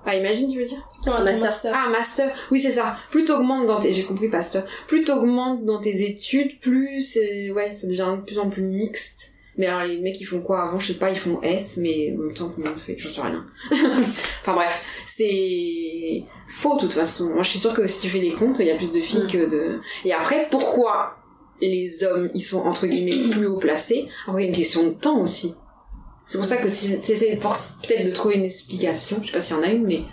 Ah, 0.05 0.15
imagine, 0.15 0.51
tu 0.51 0.57
veux 0.59 0.65
dire? 0.65 0.87
Ouais, 1.05 1.23
Master. 1.39 1.73
Ah, 1.75 1.89
master. 1.89 2.33
Oui, 2.49 2.59
c'est 2.59 2.71
ça. 2.71 2.95
Plus 3.11 3.23
t'augmentes 3.23 3.67
dans 3.67 3.79
tes, 3.79 3.93
j'ai 3.93 4.03
compris, 4.03 4.29
pasteur. 4.29 4.63
Plus 4.87 5.03
t'augmentes 5.03 5.63
dans 5.63 5.79
tes 5.79 6.01
études, 6.09 6.59
plus 6.59 7.01
c'est, 7.03 7.51
ouais, 7.51 7.71
ça 7.71 7.85
devient 7.87 8.15
de 8.17 8.25
plus 8.25 8.39
en 8.39 8.49
plus 8.49 8.63
mixte. 8.63 9.33
Mais 9.57 9.67
alors, 9.67 9.83
les 9.83 9.99
mecs, 9.99 10.19
ils 10.19 10.25
font 10.25 10.41
quoi 10.41 10.63
avant? 10.63 10.79
Je 10.79 10.87
sais 10.87 10.97
pas, 10.97 11.11
ils 11.11 11.15
font 11.17 11.39
S, 11.43 11.77
mais 11.77 12.15
en 12.17 12.23
même 12.23 12.33
temps, 12.33 12.51
comment 12.55 12.71
on 12.75 12.79
fait? 12.79 12.95
J'en 12.97 13.09
sais 13.09 13.21
rien. 13.21 13.45
enfin 14.41 14.53
bref. 14.53 15.03
C'est 15.05 16.23
faux, 16.47 16.75
de 16.77 16.81
toute 16.81 16.93
façon. 16.93 17.29
Moi, 17.29 17.43
je 17.43 17.49
suis 17.51 17.59
sûre 17.59 17.73
que 17.73 17.85
si 17.85 18.01
tu 18.01 18.09
fais 18.09 18.19
les 18.19 18.33
comptes, 18.33 18.55
il 18.59 18.65
y 18.65 18.71
a 18.71 18.77
plus 18.77 18.91
de 18.91 18.99
filles 19.01 19.25
Mm. 19.25 19.27
que 19.27 19.49
de, 19.51 19.79
et 20.05 20.13
après, 20.13 20.47
pourquoi 20.49 21.17
les 21.61 22.03
hommes, 22.05 22.31
ils 22.33 22.41
sont, 22.41 22.61
entre 22.65 22.87
guillemets, 22.87 23.29
plus 23.29 23.45
haut 23.45 23.57
placés? 23.57 24.07
Alors, 24.25 24.39
il 24.39 24.43
y 24.43 24.45
a 24.45 24.49
une 24.49 24.55
question 24.55 24.83
de 24.83 24.93
temps 24.93 25.19
aussi. 25.21 25.53
C'est 26.31 26.37
pour 26.37 26.47
ça 26.47 26.55
que 26.55 26.69
si 26.69 26.97
t'essaies 27.01 27.35
pour- 27.35 27.57
peut-être 27.83 28.05
de 28.05 28.11
trouver 28.13 28.35
une 28.35 28.45
explication, 28.45 29.17
je 29.21 29.27
sais 29.27 29.33
pas 29.33 29.41
s'il 29.41 29.57
y 29.57 29.59
en 29.59 29.63
a 29.63 29.67
une, 29.67 29.83
mais 29.85 30.05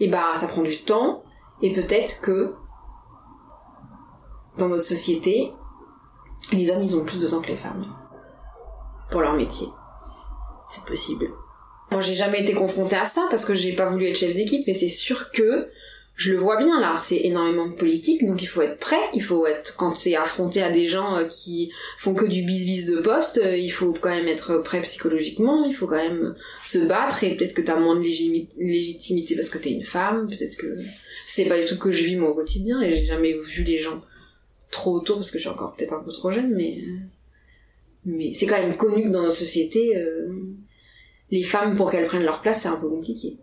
et 0.00 0.08
bah 0.08 0.32
ça 0.34 0.48
prend 0.48 0.62
du 0.62 0.82
temps 0.82 1.22
et 1.62 1.72
peut-être 1.72 2.20
que 2.20 2.52
dans 4.58 4.68
notre 4.68 4.82
société, 4.82 5.52
les 6.50 6.68
hommes 6.72 6.82
ils 6.82 6.96
ont 6.96 7.04
plus 7.04 7.20
de 7.20 7.28
temps 7.28 7.40
que 7.40 7.46
les 7.46 7.56
femmes 7.56 7.86
pour 9.12 9.20
leur 9.20 9.34
métier. 9.34 9.68
C'est 10.68 10.84
possible. 10.84 11.30
Moi 11.92 12.00
j'ai 12.00 12.14
jamais 12.14 12.40
été 12.42 12.54
confrontée 12.54 12.96
à 12.96 13.04
ça 13.04 13.28
parce 13.30 13.44
que 13.44 13.54
j'ai 13.54 13.76
pas 13.76 13.88
voulu 13.88 14.08
être 14.08 14.16
chef 14.16 14.34
d'équipe, 14.34 14.64
mais 14.66 14.72
c'est 14.72 14.88
sûr 14.88 15.30
que 15.30 15.68
je 16.14 16.32
le 16.32 16.38
vois 16.38 16.56
bien 16.58 16.78
là, 16.78 16.94
c'est 16.98 17.20
énormément 17.24 17.70
politique, 17.70 18.24
donc 18.26 18.42
il 18.42 18.46
faut 18.46 18.60
être 18.62 18.78
prêt, 18.78 19.00
il 19.14 19.22
faut 19.22 19.46
être 19.46 19.76
quand 19.76 19.92
t'es 19.92 20.14
affronté 20.14 20.62
à 20.62 20.70
des 20.70 20.86
gens 20.86 21.16
euh, 21.16 21.24
qui 21.26 21.72
font 21.96 22.14
que 22.14 22.26
du 22.26 22.42
bis-bis 22.42 22.86
de 22.86 23.00
poste, 23.00 23.40
euh, 23.42 23.56
il 23.56 23.70
faut 23.70 23.92
quand 23.92 24.10
même 24.10 24.28
être 24.28 24.58
prêt 24.58 24.82
psychologiquement, 24.82 25.64
il 25.64 25.74
faut 25.74 25.86
quand 25.86 25.96
même 25.96 26.36
se 26.64 26.78
battre. 26.78 27.24
Et 27.24 27.34
peut-être 27.36 27.54
que 27.54 27.62
t'as 27.62 27.78
moins 27.78 27.96
de 27.96 28.02
légitimité 28.02 29.34
parce 29.34 29.48
que 29.48 29.58
t'es 29.58 29.70
une 29.70 29.82
femme, 29.82 30.28
peut-être 30.28 30.56
que 30.56 30.78
c'est 31.24 31.46
pas 31.46 31.58
du 31.58 31.64
tout 31.64 31.78
que 31.78 31.90
je 31.90 32.04
vis 32.04 32.18
au 32.18 32.34
quotidien. 32.34 32.82
Et 32.82 32.94
j'ai 32.94 33.06
jamais 33.06 33.32
vu 33.32 33.64
les 33.64 33.78
gens 33.78 34.02
trop 34.70 34.92
autour 34.92 35.16
parce 35.16 35.30
que 35.30 35.38
je 35.38 35.42
suis 35.42 35.50
encore 35.50 35.74
peut-être 35.74 35.94
un 35.94 36.02
peu 36.02 36.12
trop 36.12 36.30
jeune, 36.30 36.54
mais 36.54 36.78
euh, 38.06 38.30
c'est 38.32 38.46
quand 38.46 38.60
même 38.60 38.76
connu 38.76 39.04
que 39.04 39.08
dans 39.08 39.22
notre 39.22 39.36
société 39.36 39.94
les 41.30 41.42
femmes 41.42 41.76
pour 41.76 41.90
qu'elles 41.90 42.06
prennent 42.06 42.24
leur 42.24 42.42
place 42.42 42.62
c'est 42.62 42.68
un 42.68 42.76
peu 42.76 42.88
compliqué. 42.88 43.38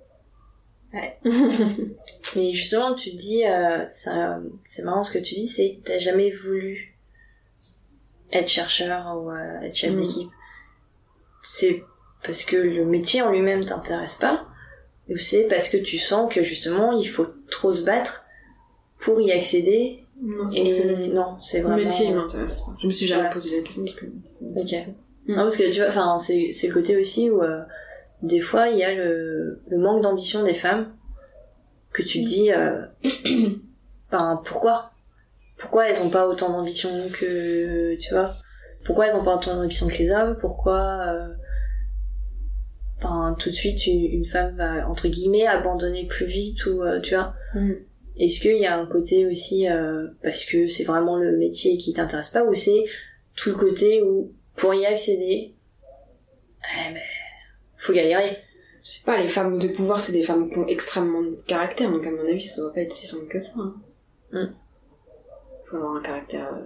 Mais 2.35 2.53
justement, 2.53 2.93
tu 2.95 3.11
dis, 3.11 3.45
euh, 3.45 3.85
c'est 3.89 4.83
marrant 4.83 5.03
ce 5.03 5.11
que 5.13 5.19
tu 5.23 5.35
dis, 5.35 5.47
c'est 5.47 5.75
que 5.75 5.87
t'as 5.87 5.97
jamais 5.97 6.31
voulu 6.31 6.95
être 8.31 8.47
chercheur 8.47 9.17
ou 9.21 9.31
euh, 9.31 9.61
être 9.61 9.75
chef 9.75 9.91
Mm. 9.93 9.95
d'équipe. 10.01 10.29
C'est 11.41 11.83
parce 12.23 12.43
que 12.43 12.57
le 12.57 12.85
métier 12.85 13.21
en 13.21 13.31
lui-même 13.31 13.65
t'intéresse 13.65 14.15
pas, 14.17 14.45
ou 15.09 15.17
c'est 15.17 15.43
parce 15.43 15.69
que 15.69 15.77
tu 15.77 15.97
sens 15.97 16.31
que 16.33 16.43
justement 16.43 16.91
il 16.91 17.05
faut 17.07 17.27
trop 17.49 17.71
se 17.71 17.83
battre 17.83 18.25
pour 18.99 19.19
y 19.21 19.31
accéder. 19.31 20.03
Non, 20.21 20.49
c'est 20.49 20.57
Et 20.59 20.83
le 20.83 21.07
non, 21.13 21.37
c'est 21.41 21.61
vraiment. 21.61 21.77
métier 21.77 22.07
il 22.07 22.15
m'intéresse 22.15 22.61
pas. 22.61 22.73
Je 22.81 22.87
me 22.87 22.91
suis 22.91 23.05
jamais 23.07 23.23
Ouais. 23.23 23.33
posé 23.33 23.55
la 23.55 23.63
question 23.63 23.83
parce 23.85 23.95
que 23.95 24.05
Ok. 24.05 24.55
m'intéressait. 24.55 24.93
Non, 25.27 25.35
parce 25.37 25.55
que 25.57 25.71
tu 25.71 25.79
vois, 25.79 25.89
enfin, 25.89 26.17
c'est, 26.17 26.51
c'est 26.51 26.67
le 26.67 26.73
côté 26.73 26.97
aussi 26.97 27.29
où, 27.29 27.41
euh, 27.41 27.63
des 28.21 28.41
fois, 28.41 28.69
il 28.69 28.77
y 28.77 28.83
a 28.83 28.93
le, 28.93 29.61
le 29.67 29.77
manque 29.77 30.01
d'ambition 30.01 30.43
des 30.43 30.53
femmes, 30.53 30.93
que 31.91 32.03
tu 32.03 32.23
te 32.23 32.27
dis, 32.27 32.51
euh, 32.51 32.85
ben, 34.11 34.41
pourquoi? 34.45 34.91
Pourquoi 35.57 35.89
elles 35.89 36.01
ont 36.01 36.09
pas 36.09 36.27
autant 36.27 36.49
d'ambition 36.49 36.89
que, 37.09 37.95
tu 37.95 38.13
vois? 38.13 38.33
Pourquoi 38.85 39.07
elles 39.07 39.15
ont 39.15 39.23
pas 39.23 39.35
autant 39.35 39.55
d'ambition 39.55 39.87
que 39.87 39.97
les 39.97 40.11
hommes? 40.11 40.37
Pourquoi, 40.39 41.01
euh, 41.07 41.33
ben, 43.01 43.35
tout 43.39 43.49
de 43.49 43.55
suite, 43.55 43.85
une, 43.87 44.05
une 44.05 44.25
femme 44.25 44.55
va, 44.55 44.87
entre 44.87 45.07
guillemets, 45.07 45.47
abandonner 45.47 46.05
plus 46.05 46.25
vite 46.25 46.65
ou, 46.65 46.83
euh, 46.83 46.99
tu 47.01 47.15
vois? 47.15 47.33
Mm. 47.55 47.73
Est-ce 48.17 48.41
qu'il 48.41 48.57
y 48.57 48.65
a 48.65 48.77
un 48.77 48.85
côté 48.85 49.25
aussi, 49.25 49.69
euh, 49.69 50.07
parce 50.21 50.43
que 50.43 50.67
c'est 50.67 50.83
vraiment 50.83 51.17
le 51.17 51.37
métier 51.37 51.77
qui 51.77 51.93
t'intéresse 51.93 52.31
pas, 52.31 52.43
ou 52.43 52.53
c'est 52.53 52.83
tout 53.35 53.49
le 53.49 53.55
côté 53.55 54.01
où, 54.01 54.33
pour 54.55 54.73
y 54.73 54.85
accéder, 54.85 55.55
eh 56.63 56.93
ben, 56.93 57.01
faut 57.79 57.93
galérer. 57.93 58.37
Je 58.83 58.91
sais 58.91 59.01
pas, 59.05 59.17
les 59.17 59.27
femmes 59.27 59.57
de 59.59 59.67
pouvoir, 59.67 59.99
c'est 59.99 60.11
des 60.13 60.23
femmes 60.23 60.49
qui 60.49 60.57
ont 60.57 60.67
extrêmement 60.67 61.21
de 61.21 61.35
caractère, 61.47 61.91
donc 61.91 62.05
à 62.05 62.11
mon 62.11 62.21
avis, 62.27 62.41
ça 62.43 62.61
doit 62.61 62.73
pas 62.73 62.81
être 62.81 62.93
si 62.93 63.07
simple 63.07 63.27
que 63.27 63.39
ça. 63.39 63.53
Hein. 63.59 63.73
Mm. 64.31 64.45
Faut 65.65 65.75
avoir 65.77 65.95
un 65.95 66.01
caractère 66.01 66.47
euh, 66.53 66.65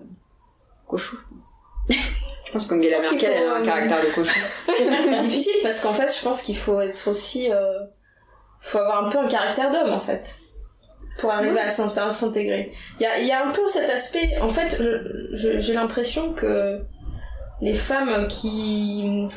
cochon, 0.88 1.18
je 1.18 1.36
pense. 1.36 1.54
je 2.46 2.52
pense 2.52 2.66
qu'Angela 2.68 3.00
Merkel, 3.00 3.32
elle 3.32 3.48
a 3.48 3.56
un 3.56 3.62
euh, 3.62 3.66
caractère 3.66 4.02
de 4.02 4.14
cochon. 4.14 4.40
c'est 4.78 5.22
difficile 5.24 5.56
parce 5.64 5.82
qu'en 5.82 5.92
fait, 5.94 6.16
je 6.16 6.24
pense 6.24 6.42
qu'il 6.44 6.56
faut 6.58 6.80
être 6.82 7.10
aussi. 7.10 7.52
Euh, 7.52 7.80
faut 8.62 8.78
avoir 8.78 9.06
un 9.06 9.10
peu 9.10 9.18
un 9.18 9.28
caractère 9.28 9.72
d'homme 9.72 9.92
en 9.92 10.00
fait. 10.00 10.36
Pour 11.18 11.32
arriver 11.32 11.60
à 11.60 11.70
s'inst- 11.70 11.98
à 11.98 12.10
s'intégrer. 12.10 12.72
Il 13.00 13.04
y 13.04 13.06
a, 13.06 13.20
il 13.20 13.28
y 13.28 13.32
a 13.32 13.46
un 13.46 13.52
peu 13.52 13.68
cet 13.68 13.90
aspect. 13.90 14.38
En 14.42 14.50
fait, 14.50 14.82
j'ai 15.34 15.74
l'impression 15.74 16.34
que 16.34 16.80
les 17.62 17.74
femmes 17.74 18.28
qui. 18.28 19.28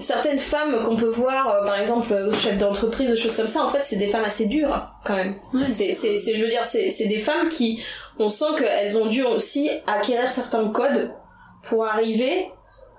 Certaines 0.00 0.38
femmes 0.38 0.82
qu'on 0.82 0.96
peut 0.96 1.08
voir, 1.08 1.48
euh, 1.48 1.64
par 1.64 1.78
exemple, 1.78 2.12
euh, 2.12 2.32
chefs 2.32 2.58
d'entreprise, 2.58 3.08
des 3.08 3.16
choses 3.16 3.36
comme 3.36 3.48
ça, 3.48 3.64
en 3.64 3.70
fait, 3.70 3.82
c'est 3.82 3.96
des 3.96 4.08
femmes 4.08 4.24
assez 4.24 4.46
dures, 4.46 4.86
quand 5.04 5.16
même. 5.16 5.34
C'est, 5.72 5.92
c'est, 5.92 6.16
c'est, 6.16 6.34
je 6.34 6.42
veux 6.42 6.50
dire, 6.50 6.64
c'est, 6.64 6.90
c'est 6.90 7.06
des 7.06 7.18
femmes 7.18 7.48
qui, 7.48 7.82
on 8.18 8.28
sent 8.28 8.54
qu'elles 8.58 8.96
ont 8.98 9.06
dû 9.06 9.22
aussi 9.24 9.70
acquérir 9.86 10.30
certains 10.30 10.68
codes 10.68 11.12
pour 11.62 11.86
arriver 11.86 12.48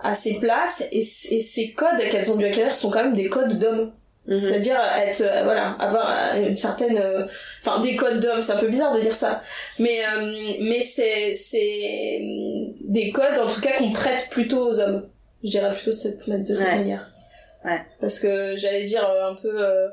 à 0.01 0.13
ces 0.13 0.39
places, 0.39 0.87
et, 0.91 1.01
ces 1.01 1.73
codes 1.73 1.99
qu'elles 2.09 2.31
ont 2.31 2.35
dû 2.35 2.45
acquérir 2.45 2.75
sont 2.75 2.89
quand 2.89 3.03
même 3.03 3.13
des 3.13 3.27
codes 3.27 3.59
d'hommes. 3.59 3.91
Mhm. 4.27 4.43
C'est-à-dire 4.43 4.79
être, 4.97 5.21
euh, 5.21 5.43
voilà, 5.43 5.71
avoir 5.79 6.35
une 6.35 6.55
certaine, 6.55 6.97
euh, 6.97 7.25
enfin, 7.61 7.79
des 7.81 7.95
codes 7.95 8.19
d'hommes, 8.19 8.41
c'est 8.41 8.51
un 8.51 8.57
peu 8.57 8.67
bizarre 8.67 8.93
de 8.93 9.01
dire 9.01 9.15
ça, 9.15 9.41
mais, 9.79 10.01
euh, 10.05 10.53
mais 10.61 10.81
c'est, 10.81 11.33
c'est 11.33 12.19
des 12.81 13.11
codes, 13.11 13.39
en 13.39 13.47
tout 13.47 13.59
cas, 13.59 13.77
qu'on 13.77 13.91
prête 13.91 14.27
plutôt 14.29 14.69
aux 14.69 14.79
hommes. 14.79 15.07
Je 15.43 15.49
dirais 15.49 15.71
plutôt 15.71 15.91
cette, 15.91 16.27
de 16.29 16.53
cette 16.53 16.67
Ouais. 16.67 16.75
manière. 16.75 17.07
Ouais. 17.65 17.79
Parce 18.01 18.19
que 18.19 18.55
j'allais 18.55 18.83
dire 18.83 19.03
euh, 19.07 19.31
un 19.31 19.35
peu, 19.35 19.51
euh, 19.65 19.87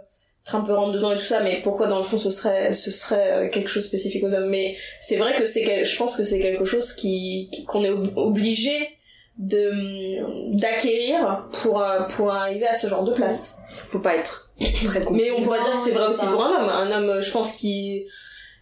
être 0.45 0.55
un 0.55 0.61
peu 0.61 0.75
rentre 0.75 0.93
dedans 0.93 1.13
et 1.13 1.17
tout 1.17 1.25
ça, 1.25 1.41
mais 1.41 1.61
pourquoi 1.63 1.87
dans 1.89 1.97
le 1.99 2.05
fond 2.05 2.19
ce 2.19 2.31
serait, 2.31 2.73
ce 2.73 2.91
serait 2.93 3.33
euh, 3.33 3.49
quelque 3.49 3.69
chose 3.69 3.85
spécifique 3.85 4.23
aux 4.25 4.33
hommes? 4.35 4.49
Mais 4.49 4.77
c'est 5.01 5.17
vrai 5.17 5.35
que 5.35 5.45
c'est, 5.47 5.63
quel- 5.65 5.85
je 5.85 5.97
pense 5.97 6.17
que 6.17 6.25
c'est 6.25 6.39
quelque 6.41 6.65
chose 6.65 6.93
qui, 6.95 7.51
qu'on 7.67 7.83
est 7.85 7.91
ob- 7.91 8.13
obligé 8.17 8.77
de, 9.39 10.57
d'acquérir 10.59 11.49
pour, 11.63 11.81
euh, 11.81 12.05
pour 12.05 12.33
arriver 12.33 12.67
à 12.67 12.75
ce 12.75 12.87
genre 12.87 13.05
de 13.05 13.13
place. 13.13 13.59
Faut 13.89 13.99
pas 13.99 14.17
être 14.17 14.51
très 14.85 15.01
Mais 15.11 15.31
on 15.31 15.43
pourrait 15.43 15.61
dire 15.63 15.73
que 15.75 15.81
c'est 15.81 15.91
vrai 15.91 16.07
aussi 16.09 16.25
pour 16.27 16.43
un 16.45 16.61
homme. 16.63 16.69
Un 16.69 16.91
homme, 16.93 17.21
je 17.21 17.31
pense, 17.33 17.53
qui, 17.53 18.07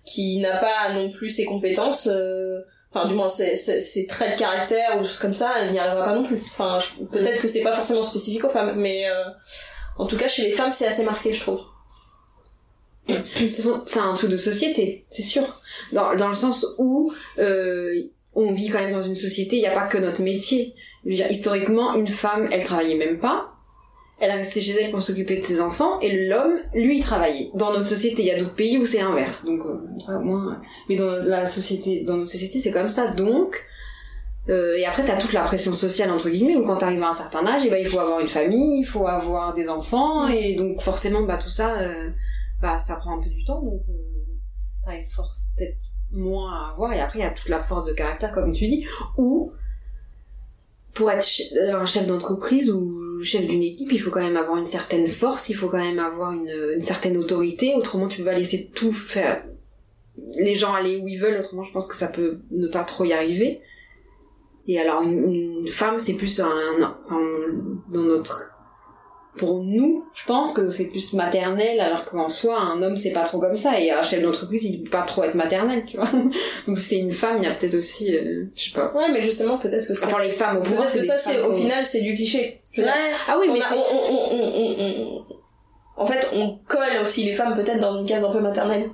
qui 0.04 0.38
n'a 0.40 0.56
pas 0.58 0.92
non 0.92 1.10
plus 1.10 1.28
ses 1.28 1.44
compétences, 1.44 2.08
euh, 2.10 2.60
enfin, 2.94 3.08
du 3.08 3.14
moins, 3.14 3.28
ses, 3.28 4.06
traits 4.06 4.34
de 4.34 4.38
caractère 4.38 4.96
ou 4.98 5.04
choses 5.04 5.18
comme 5.18 5.34
ça, 5.34 5.64
il 5.64 5.72
n'y 5.72 5.78
arrivera 5.78 6.04
pas 6.04 6.14
non 6.14 6.22
plus. 6.22 6.40
Enfin, 6.52 6.78
peut-être 7.10 7.40
que 7.40 7.48
c'est 7.48 7.62
pas 7.62 7.72
forcément 7.72 8.02
spécifique 8.02 8.44
aux 8.44 8.48
femmes, 8.48 8.74
mais 8.76 9.08
euh, 9.08 9.24
en 9.98 10.06
tout 10.06 10.16
cas, 10.16 10.28
chez 10.28 10.42
les 10.42 10.50
femmes, 10.50 10.70
c'est 10.70 10.86
assez 10.86 11.04
marqué, 11.04 11.32
je 11.32 11.40
trouve. 11.40 11.60
De 13.08 13.16
toute 13.16 13.56
façon, 13.56 13.82
c'est 13.86 13.98
un 13.98 14.14
truc 14.14 14.30
de 14.30 14.36
société, 14.36 15.04
c'est 15.10 15.22
sûr. 15.22 15.60
Dans, 15.92 16.14
dans 16.14 16.28
le 16.28 16.34
sens 16.34 16.66
où 16.78 17.12
euh, 17.38 18.02
on 18.34 18.52
vit 18.52 18.70
quand 18.70 18.80
même 18.80 18.92
dans 18.92 19.02
une 19.02 19.14
société, 19.14 19.56
il 19.56 19.60
n'y 19.60 19.66
a 19.66 19.72
pas 19.74 19.86
que 19.86 19.98
notre 19.98 20.22
métier. 20.22 20.74
Je 21.04 21.10
veux 21.10 21.16
dire, 21.16 21.30
historiquement, 21.30 21.94
une 21.94 22.06
femme, 22.08 22.48
elle 22.50 22.64
travaillait 22.64 22.96
même 22.96 23.18
pas. 23.18 23.53
Elle 24.20 24.30
restait 24.30 24.60
chez 24.60 24.72
elle 24.80 24.90
pour 24.90 25.02
s'occuper 25.02 25.36
de 25.36 25.42
ses 25.42 25.60
enfants, 25.60 25.98
et 26.00 26.26
l'homme, 26.28 26.60
lui, 26.72 27.00
travaillait. 27.00 27.50
Dans 27.54 27.72
notre 27.72 27.86
société, 27.86 28.22
il 28.22 28.28
y 28.28 28.30
a 28.30 28.38
d'autres 28.38 28.54
pays 28.54 28.78
où 28.78 28.84
c'est 28.84 29.02
l'inverse. 29.02 29.44
Donc, 29.44 29.60
euh, 29.60 29.84
comme 29.86 30.00
ça, 30.00 30.18
au 30.18 30.22
moins... 30.22 30.60
Mais 30.88 30.96
dans 30.96 31.10
la 31.10 31.46
société, 31.46 32.04
dans 32.04 32.16
notre 32.16 32.30
société, 32.30 32.60
c'est 32.60 32.72
comme 32.72 32.88
ça. 32.88 33.08
Donc, 33.08 33.66
euh, 34.48 34.76
et 34.76 34.86
après, 34.86 35.04
t'as 35.04 35.16
toute 35.16 35.32
la 35.32 35.42
pression 35.42 35.72
sociale, 35.72 36.10
entre 36.10 36.30
guillemets, 36.30 36.56
où 36.56 36.64
quand 36.64 36.76
t'arrives 36.76 37.02
à 37.02 37.08
un 37.08 37.12
certain 37.12 37.44
âge, 37.46 37.64
et 37.66 37.70
ben, 37.70 37.78
il 37.78 37.86
faut 37.86 37.98
avoir 37.98 38.20
une 38.20 38.28
famille, 38.28 38.80
il 38.80 38.86
faut 38.86 39.06
avoir 39.06 39.52
des 39.52 39.68
enfants, 39.68 40.28
et 40.28 40.54
donc, 40.54 40.80
forcément, 40.80 41.22
bah, 41.22 41.38
tout 41.42 41.50
ça... 41.50 41.80
euh, 41.80 42.10
bah 42.60 42.78
ça 42.78 42.96
prend 42.96 43.18
un 43.18 43.22
peu 43.22 43.28
du 43.28 43.44
temps 43.44 43.60
donc 43.62 43.82
euh, 43.90 44.92
une 44.92 45.04
force 45.04 45.50
peut-être 45.56 45.84
moins 46.12 46.52
à 46.52 46.72
avoir 46.72 46.92
et 46.92 47.00
après 47.00 47.18
il 47.18 47.22
y 47.22 47.26
a 47.26 47.30
toute 47.30 47.48
la 47.48 47.60
force 47.60 47.84
de 47.84 47.92
caractère 47.92 48.32
comme 48.32 48.52
tu 48.52 48.66
dis 48.68 48.86
ou 49.18 49.52
pour 50.94 51.10
être 51.10 51.26
euh, 51.56 51.76
un 51.76 51.86
chef 51.86 52.06
d'entreprise 52.06 52.70
ou 52.70 53.20
chef 53.22 53.46
d'une 53.46 53.62
équipe 53.62 53.90
il 53.92 54.00
faut 54.00 54.10
quand 54.10 54.22
même 54.22 54.36
avoir 54.36 54.56
une 54.58 54.66
certaine 54.66 55.06
force 55.08 55.48
il 55.48 55.54
faut 55.54 55.68
quand 55.68 55.78
même 55.82 55.98
avoir 55.98 56.32
une, 56.32 56.48
une 56.74 56.80
certaine 56.80 57.16
autorité 57.16 57.74
autrement 57.76 58.06
tu 58.08 58.18
peux 58.18 58.24
pas 58.24 58.34
laisser 58.34 58.70
tout 58.74 58.92
faire 58.92 59.44
les 60.38 60.54
gens 60.54 60.72
aller 60.74 61.00
où 61.02 61.08
ils 61.08 61.18
veulent 61.18 61.38
autrement 61.38 61.62
je 61.64 61.72
pense 61.72 61.86
que 61.86 61.96
ça 61.96 62.08
peut 62.08 62.38
ne 62.52 62.68
pas 62.68 62.84
trop 62.84 63.04
y 63.04 63.12
arriver. 63.12 63.60
Et 64.66 64.78
alors 64.80 65.02
une, 65.02 65.58
une 65.60 65.68
femme 65.68 65.98
c'est 65.98 66.16
plus 66.16 66.40
un, 66.40 66.46
un- 66.48 66.96
un- 67.10 67.82
dans 67.92 68.02
notre 68.02 68.53
pour 69.36 69.62
nous, 69.64 70.04
je 70.14 70.24
pense 70.26 70.52
que 70.52 70.68
c'est 70.70 70.86
plus 70.86 71.12
maternel, 71.14 71.80
alors 71.80 72.04
qu'en 72.04 72.28
soi, 72.28 72.58
un 72.60 72.82
homme, 72.82 72.96
c'est 72.96 73.12
pas 73.12 73.22
trop 73.24 73.38
comme 73.40 73.54
ça, 73.54 73.80
et 73.80 73.90
un 73.90 74.02
chef 74.02 74.22
d'entreprise, 74.22 74.64
il 74.64 74.84
peut 74.84 74.90
pas 74.90 75.02
trop 75.02 75.24
être 75.24 75.34
maternel, 75.34 75.84
tu 75.90 75.96
vois. 75.96 76.08
Donc 76.66 76.78
c'est 76.78 76.96
une 76.96 77.10
femme, 77.12 77.38
il 77.38 77.44
y 77.44 77.46
a 77.46 77.54
peut-être 77.54 77.74
aussi, 77.74 78.14
euh, 78.16 78.44
je 78.54 78.64
sais 78.64 78.70
pas. 78.72 78.92
Ouais, 78.94 79.10
mais 79.12 79.20
justement, 79.22 79.58
peut-être 79.58 79.86
que 79.88 79.94
c'est. 79.94 80.06
Attends, 80.06 80.18
les 80.18 80.30
femmes 80.30 80.58
au 80.58 80.62
pouvoir, 80.62 80.88
c'est 80.88 81.02
ça, 81.02 81.16
c'est 81.18 81.40
au 81.40 81.56
final, 81.56 81.84
c'est 81.84 82.00
du 82.02 82.14
cliché. 82.14 82.60
Dire, 82.76 82.86
Ah 83.28 83.36
oui, 83.40 83.46
on 83.50 83.52
mais 83.54 83.60
a- 83.62 83.66
c'est... 83.66 83.74
on- 83.74 83.78
on- 83.80 84.36
on- 84.36 84.52
on- 84.56 85.24
on- 85.98 86.02
En 86.02 86.06
fait, 86.06 86.28
on 86.34 86.58
colle 86.66 87.00
aussi 87.02 87.24
les 87.24 87.32
femmes 87.32 87.54
peut-être 87.54 87.78
dans 87.80 87.96
une 87.98 88.06
case 88.06 88.24
un 88.24 88.32
peu 88.32 88.40
maternelle. 88.40 88.90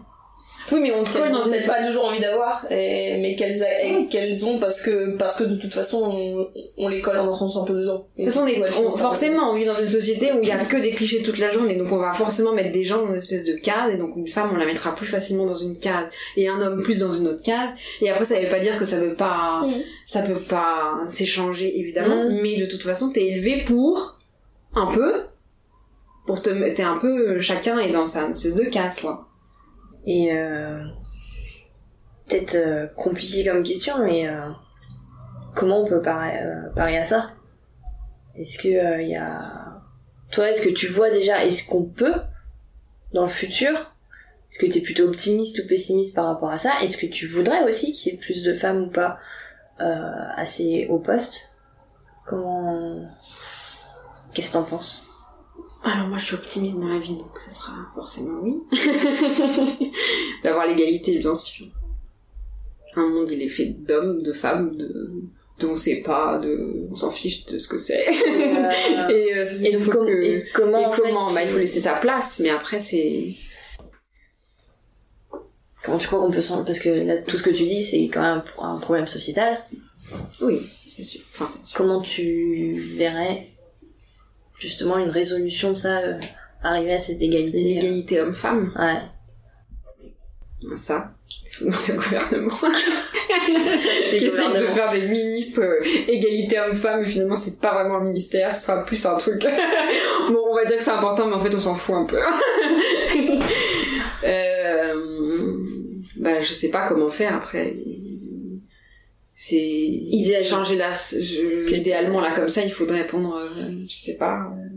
Oui, 0.73 0.79
mais 0.81 0.93
on 0.93 1.03
te 1.05 1.13
colle 1.13 1.23
Qu'elles 1.23 1.33
dans 1.33 1.43
une 1.43 1.51
peut-être 1.51 1.67
pas 1.67 1.85
toujours 1.87 2.05
envie 2.05 2.21
d'avoir, 2.21 2.65
mais 2.71 3.35
qu'elles 3.37 3.63
et 3.83 4.07
qu'elles 4.09 4.45
ont 4.47 4.59
parce 4.59 4.83
que 4.83 5.17
parce 5.17 5.37
que 5.39 5.45
de 5.45 5.57
toute 5.57 5.75
façon 5.75 5.99
on, 6.05 6.49
on 6.79 6.89
les 6.89 7.01
colle 7.01 7.19
en 7.19 7.35
sens 7.35 7.57
un 7.57 7.65
peu 7.65 7.75
dedans. 7.75 8.07
De 8.17 8.25
toute 8.25 8.33
façon, 8.33 8.45
on 8.45 8.47
est- 8.47 8.63
on- 8.85 8.91
forcément, 8.91 9.51
on 9.51 9.57
vit 9.57 9.65
dans 9.65 9.75
une 9.75 9.89
société 9.89 10.33
où 10.33 10.39
il 10.43 10.49
y 10.49 10.53
a 10.53 10.59
que 10.65 10.77
des 10.77 10.91
clichés 10.91 11.23
toute 11.23 11.39
la 11.39 11.51
journée, 11.51 11.77
donc 11.77 11.91
on 11.91 11.97
va 11.99 12.13
forcément 12.13 12.53
mettre 12.53 12.73
des 12.73 12.85
gens 12.85 12.99
dans 13.03 13.09
une 13.09 13.15
espèce 13.17 13.45
de 13.45 13.55
case, 13.55 13.93
et 13.95 13.97
donc 13.99 14.17
une 14.17 14.29
femme, 14.29 14.51
on 14.53 14.57
la 14.57 14.67
mettra 14.67 14.95
plus 14.95 15.07
facilement 15.07 15.47
dans 15.47 15.55
une 15.55 15.77
case, 15.79 16.09
et 16.37 16.49
un 16.49 16.61
homme 16.61 16.83
plus 16.83 16.99
dans 17.01 17.13
une 17.13 17.27
autre 17.29 17.43
case, 17.43 17.71
et 18.01 18.09
après, 18.11 18.25
ça 18.25 18.39
veut 18.39 18.49
pas 18.49 18.61
dire 18.61 18.79
que 18.79 18.85
ça 18.85 18.99
veut 18.99 19.15
pas, 19.15 19.63
ça 20.05 20.23
peut 20.23 20.41
pas 20.41 21.01
s'échanger, 21.07 21.79
évidemment, 21.79 22.25
Mhm. 22.29 22.41
mais 22.43 22.57
de 22.59 22.67
toute 22.67 22.83
façon, 22.83 23.11
t'es 23.13 23.25
élevé 23.27 23.65
pour, 23.65 24.19
un 24.75 24.87
peu, 24.93 25.13
pour 26.27 26.41
te, 26.43 26.51
t'es 26.75 26.83
un 26.83 26.97
peu, 26.99 27.41
chacun 27.41 27.79
est 27.79 27.91
dans 27.91 28.07
sa 28.07 28.29
espèce 28.29 28.55
de 28.55 28.65
case, 28.65 29.01
quoi. 29.01 29.27
Et 30.13 30.33
euh, 30.33 30.83
peut-être 32.27 32.57
euh, 32.57 32.87
compliqué 32.97 33.45
comme 33.45 33.63
question, 33.63 34.05
mais 34.05 34.27
euh, 34.27 34.51
comment 35.55 35.83
on 35.83 35.87
peut 35.87 36.03
parier, 36.03 36.99
à 36.99 37.05
ça? 37.05 37.31
Est-ce 38.35 38.59
que 38.59 39.01
il 39.01 39.09
y 39.09 39.15
a 39.15 39.81
toi, 40.33 40.51
est-ce 40.51 40.63
que 40.63 40.71
tu 40.71 40.89
vois 40.89 41.11
déjà, 41.11 41.45
est-ce 41.45 41.65
qu'on 41.65 41.85
peut 41.85 42.17
dans 43.13 43.23
le 43.23 43.29
futur 43.29 43.71
Est-ce 44.51 44.59
que 44.59 44.67
tu 44.67 44.79
es 44.79 44.81
plutôt 44.81 45.05
optimiste 45.05 45.61
ou 45.61 45.69
pessimiste 45.69 46.17
par 46.17 46.27
rapport 46.27 46.51
à 46.51 46.59
ça? 46.59 46.73
Est-ce 46.83 46.97
que 46.97 47.07
tu 47.07 47.29
voudrais 47.29 47.63
aussi 47.63 47.93
qu'il 47.93 48.13
y 48.13 48.17
ait 48.17 48.19
plus 48.19 48.43
de 48.43 48.53
femmes 48.53 48.83
ou 48.83 48.91
pas 48.91 49.21
euh, 49.81 50.11
assez 50.35 50.89
haut 50.91 50.99
poste? 50.99 51.55
Comment 52.27 53.09
Qu'est-ce 54.35 54.49
que 54.49 54.53
t'en 54.55 54.65
penses? 54.65 55.10
Alors 55.83 56.09
moi 56.09 56.19
je 56.19 56.27
suis 56.27 56.35
optimiste 56.35 56.77
dans 56.77 56.89
la 56.89 56.99
vie, 56.99 57.17
donc 57.17 57.39
ce 57.41 57.55
sera 57.55 57.73
forcément 57.95 58.39
oui. 58.43 58.61
D'avoir 60.45 60.67
l'égalité, 60.67 61.19
bien 61.19 61.35
sûr. 61.35 61.67
Un 62.97 63.09
monde 63.09 63.31
il 63.31 63.41
est 63.43 63.49
fait 63.49 63.67
d'hommes, 63.67 64.23
de 64.23 64.33
femmes, 64.33 64.77
de... 64.77 65.13
de 65.59 65.67
on 65.67 65.77
sait 65.77 66.03
pas, 66.03 66.39
de... 66.39 66.87
on 66.91 66.95
s'en 66.95 67.11
fiche 67.11 67.47
de 67.47 67.57
ce 67.59 67.67
que 67.69 67.79
c'est. 67.79 68.05
et 68.05 69.35
euh, 69.37 69.45
Et, 69.65 69.77
com- 69.79 70.07
que... 70.07 70.23
et 70.23 70.45
comment, 70.55 70.81
et 70.81 70.87
en 70.87 70.93
fait, 70.93 71.03
comment 71.03 71.33
Bah 71.33 71.43
il 71.45 71.49
faut 71.49 71.59
laisser 71.59 71.81
sa 71.81 71.95
place, 71.95 72.41
mais 72.41 72.51
après 72.51 72.79
c'est... 72.79 73.35
Comment 75.83 75.97
tu 75.97 76.09
crois 76.09 76.21
qu'on 76.21 76.31
peut 76.31 76.43
s'en... 76.43 76.63
Parce 76.65 76.79
que 76.79 76.91
là, 76.91 77.23
tout 77.23 77.39
ce 77.39 77.43
que 77.43 77.49
tu 77.51 77.65
dis, 77.65 77.83
c'est 77.83 78.03
quand 78.09 78.21
même 78.21 78.43
un 78.59 78.77
problème 78.77 79.07
sociétal. 79.07 79.65
Oui, 80.43 80.61
c'est 80.77 81.03
sûr. 81.05 81.23
Enfin, 81.33 81.49
c'est 81.51 81.69
sûr. 81.69 81.77
Comment 81.79 82.03
tu 82.03 82.75
verrais 82.99 83.47
justement 84.61 84.99
une 84.99 85.11
résolution 85.11 85.71
de 85.71 85.75
ça, 85.75 85.99
euh, 85.99 86.15
arriver 86.63 86.93
à 86.93 86.99
cette 86.99 87.21
égalité 87.21 87.59
euh, 87.59 87.81
L'égalité 87.81 88.21
homme-femme, 88.21 88.73
Ouais. 88.79 89.01
ça. 90.77 91.11
Il 91.47 91.51
faut 91.51 91.65
monter 91.65 91.93
au 91.93 91.97
gouvernement. 91.97 92.55
C'est 93.75 94.17
qui 94.17 94.27
essaye 94.27 94.53
de 94.53 94.67
faire 94.69 94.93
des 94.93 95.09
ministres 95.09 95.63
euh, 95.63 95.81
égalité 96.09 96.59
homme-femme, 96.61 97.01
mais 97.01 97.07
finalement 97.07 97.37
c'est 97.37 97.61
pas 97.61 97.73
vraiment 97.75 97.97
un 97.97 98.05
ministère, 98.05 98.53
ce 98.53 98.67
sera 98.67 98.85
plus 98.85 99.05
un 99.07 99.15
truc. 99.15 99.43
bon, 100.29 100.39
on 100.51 100.55
va 100.55 100.65
dire 100.65 100.77
que 100.77 100.83
c'est 100.83 100.91
important, 100.91 101.27
mais 101.27 101.35
en 101.35 101.41
fait 101.41 101.55
on 101.55 101.61
s'en 101.61 101.75
fout 101.75 101.97
un 101.97 102.05
peu. 102.05 102.19
euh... 104.25 105.57
Bah, 106.17 106.41
je 106.41 106.53
sais 106.53 106.71
pas 106.71 106.87
comment 106.87 107.09
faire 107.09 107.35
après. 107.35 107.75
C'est 109.43 109.57
Idéalement. 109.57 110.45
changer 110.49 110.77
la. 110.77 110.91
je- 110.93 111.75
Idéalement 111.75 112.21
là 112.21 112.31
comme 112.35 112.51
ça, 112.51 112.63
il 112.63 112.71
faudrait 112.71 113.01
répondre. 113.03 113.35
euh, 113.37 113.71
je 113.89 113.95
sais 113.97 114.17
pas. 114.17 114.35
euh, 114.53 114.69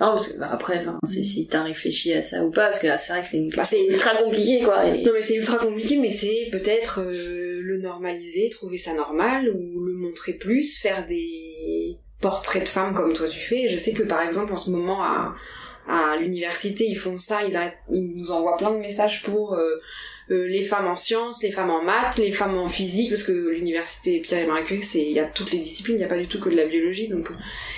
Non, 0.00 0.08
parce 0.14 0.32
que 0.32 0.38
bah, 0.40 0.48
après, 0.50 0.84
c'est 1.06 1.22
si 1.22 1.46
t'as 1.46 1.62
réfléchi 1.62 2.12
à 2.12 2.22
ça 2.22 2.44
ou 2.44 2.50
pas, 2.50 2.62
parce 2.64 2.80
que 2.80 2.88
là, 2.88 2.98
c'est 2.98 3.12
vrai 3.12 3.22
que 3.22 3.28
c'est 3.28 3.36
une 3.38 3.50
Bah, 3.50 3.64
c'est 3.64 3.84
ultra 3.86 4.16
compliqué, 4.16 4.62
quoi. 4.64 4.84
et- 4.88 5.02
Non 5.04 5.12
mais 5.14 5.22
c'est 5.22 5.36
ultra 5.36 5.58
compliqué, 5.58 5.96
mais 5.96 6.10
c'est 6.10 6.48
peut-être 6.50 7.02
euh, 7.02 7.60
le 7.62 7.78
normaliser, 7.78 8.48
trouver 8.48 8.78
ça 8.78 8.94
normal, 8.94 9.48
ou 9.50 9.80
le 9.84 9.92
montrer 9.94 10.32
plus, 10.32 10.76
faire 10.78 11.06
des 11.06 11.96
portraits 12.20 12.64
de 12.64 12.68
femmes 12.68 12.94
comme 12.94 13.12
toi 13.12 13.28
tu 13.28 13.38
fais. 13.38 13.68
Je 13.68 13.76
sais 13.76 13.92
que 13.92 14.02
par 14.02 14.22
exemple 14.22 14.52
en 14.52 14.56
ce 14.56 14.70
moment 14.70 15.04
à, 15.04 15.36
à 15.88 16.16
l'université 16.16 16.84
ils 16.84 16.96
font 16.98 17.16
ça, 17.16 17.44
ils, 17.46 17.56
arrêtent, 17.56 17.78
ils 17.92 18.12
nous 18.16 18.32
envoient 18.32 18.56
plein 18.56 18.72
de 18.72 18.78
messages 18.78 19.22
pour 19.22 19.54
euh, 20.32 20.46
les 20.48 20.62
femmes 20.62 20.86
en 20.86 20.96
sciences, 20.96 21.42
les 21.42 21.50
femmes 21.50 21.70
en 21.70 21.82
maths, 21.82 22.16
les 22.16 22.32
femmes 22.32 22.56
en 22.56 22.68
physique, 22.68 23.10
parce 23.10 23.22
que 23.22 23.50
l'université 23.50 24.20
Pierre 24.20 24.44
et 24.44 24.46
Marie 24.46 24.64
Curie, 24.64 24.82
c'est 24.82 25.02
il 25.02 25.12
y 25.12 25.20
a 25.20 25.26
toutes 25.26 25.52
les 25.52 25.58
disciplines, 25.58 25.96
il 25.96 25.98
n'y 26.00 26.04
a 26.04 26.08
pas 26.08 26.18
du 26.18 26.26
tout 26.26 26.40
que 26.40 26.48
de 26.48 26.56
la 26.56 26.66
biologie, 26.66 27.08
donc 27.08 27.30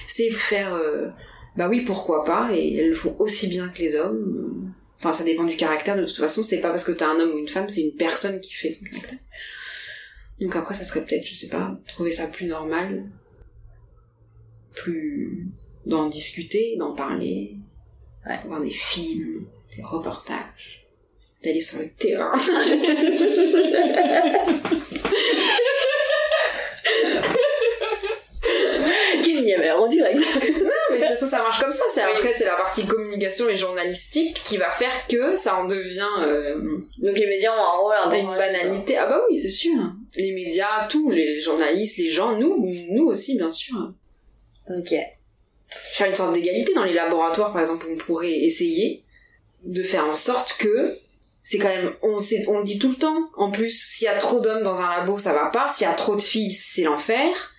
c'est 0.07 0.31
faire 0.31 0.75
euh, 0.75 1.09
bah 1.57 1.69
oui 1.69 1.83
pourquoi 1.83 2.25
pas, 2.25 2.51
et 2.53 2.77
elles 2.77 2.90
le 2.90 2.95
font 2.95 3.17
aussi 3.19 3.49
bien 3.49 3.69
que 3.69 3.79
les 3.81 3.97
hommes. 3.97 4.73
Enfin, 4.99 5.12
ça 5.12 5.25
dépend 5.25 5.45
du 5.45 5.57
caractère, 5.57 5.97
de 5.97 6.05
toute 6.07 6.17
façon, 6.17 6.43
c'est 6.45 6.61
pas 6.61 6.71
parce 6.71 6.85
que 6.85 6.93
t'as 6.93 7.09
un 7.09 7.21
homme 7.21 7.33
ou 7.35 7.38
une 7.38 7.49
femme, 7.49 7.69
c'est 7.69 7.83
une 7.83 7.95
personne 7.95 8.40
qui 8.40 8.55
fait 8.55 8.71
son 8.71 8.85
caractère. 8.87 9.19
Donc 10.40 10.57
après, 10.57 10.75
ça 10.75 10.85
serait 10.85 11.05
peut-être, 11.05 11.27
je 11.27 11.35
sais 11.35 11.49
pas, 11.49 11.79
trouver 11.88 12.11
ça 12.11 12.27
plus 12.27 12.47
normal, 12.47 13.05
plus 14.75 15.49
d'en 15.87 16.09
discuter, 16.09 16.77
d'en 16.79 16.95
parler, 16.95 17.57
Ouais. 18.27 18.40
voir 18.47 18.62
des 18.62 18.71
films, 18.71 19.45
des 19.77 19.83
reportages, 19.83 20.38
d'aller 21.45 21.61
sur 21.61 21.79
le 21.79 21.89
terrain. 21.91 22.33
Kim 29.23 29.45
y 29.45 29.55
avait 29.55 29.71
en 29.71 29.87
direct. 29.87 30.19
Mais 30.91 30.99
de 30.99 31.07
toute 31.07 31.09
façon, 31.09 31.27
ça 31.27 31.39
marche 31.39 31.61
comme 31.61 31.73
ça. 31.73 31.85
C'est 31.89 32.03
après, 32.03 32.33
c'est 32.33 32.45
la 32.45 32.57
partie 32.57 32.85
communication 32.87 33.49
et 33.49 33.57
journalistique 33.57 34.43
qui 34.45 34.57
va 34.57 34.71
faire 34.71 35.07
que 35.09 35.37
ça 35.37 35.57
en 35.57 35.65
devient 35.67 36.07
euh, 36.21 36.59
Donc 36.99 37.19
les 37.19 37.27
médias 37.27 37.53
ont 37.53 37.63
un 37.63 37.77
rôle 37.79 37.95
une 38.07 38.27
important. 38.27 38.37
banalité. 38.37 38.97
Ah 38.97 39.07
bah 39.07 39.23
oui, 39.29 39.37
c'est 39.37 39.51
sûr. 39.51 39.79
Les 40.17 40.33
médias, 40.33 40.87
tous, 40.89 41.11
les 41.11 41.41
journalistes, 41.41 41.99
les 41.99 42.09
gens, 42.09 42.37
nous, 42.37 42.73
nous 42.91 43.05
aussi, 43.07 43.37
bien 43.37 43.51
sûr. 43.51 43.93
Ok. 44.71 44.95
Faire 45.69 46.09
une 46.09 46.15
sorte 46.15 46.35
d'égalité 46.35 46.73
dans 46.75 46.85
les 46.85 46.93
laboratoires, 46.95 47.53
par 47.53 47.61
exemple, 47.61 47.87
on 47.91 47.97
pourrait 47.97 48.41
essayer 48.41 49.03
de 49.65 49.83
faire 49.83 50.05
en 50.07 50.15
sorte 50.15 50.57
que 50.59 50.99
c'est 51.45 51.59
quand 51.59 51.69
même, 51.69 51.93
on, 52.03 52.17
le 52.17 52.65
dit 52.65 52.79
tout 52.79 52.89
le 52.89 52.97
temps. 52.97 53.31
En 53.37 53.51
plus, 53.51 53.71
s'il 53.71 54.07
y 54.07 54.09
a 54.09 54.17
trop 54.17 54.41
d'hommes 54.41 54.63
dans 54.63 54.81
un 54.81 54.89
labo, 54.89 55.19
ça 55.19 55.35
va 55.35 55.51
pas. 55.51 55.69
S'il 55.69 55.87
y 55.87 55.91
a 55.91 55.93
trop 55.93 56.17
de 56.17 56.23
filles, 56.23 56.51
c'est 56.51 56.83
l'enfer. 56.83 57.55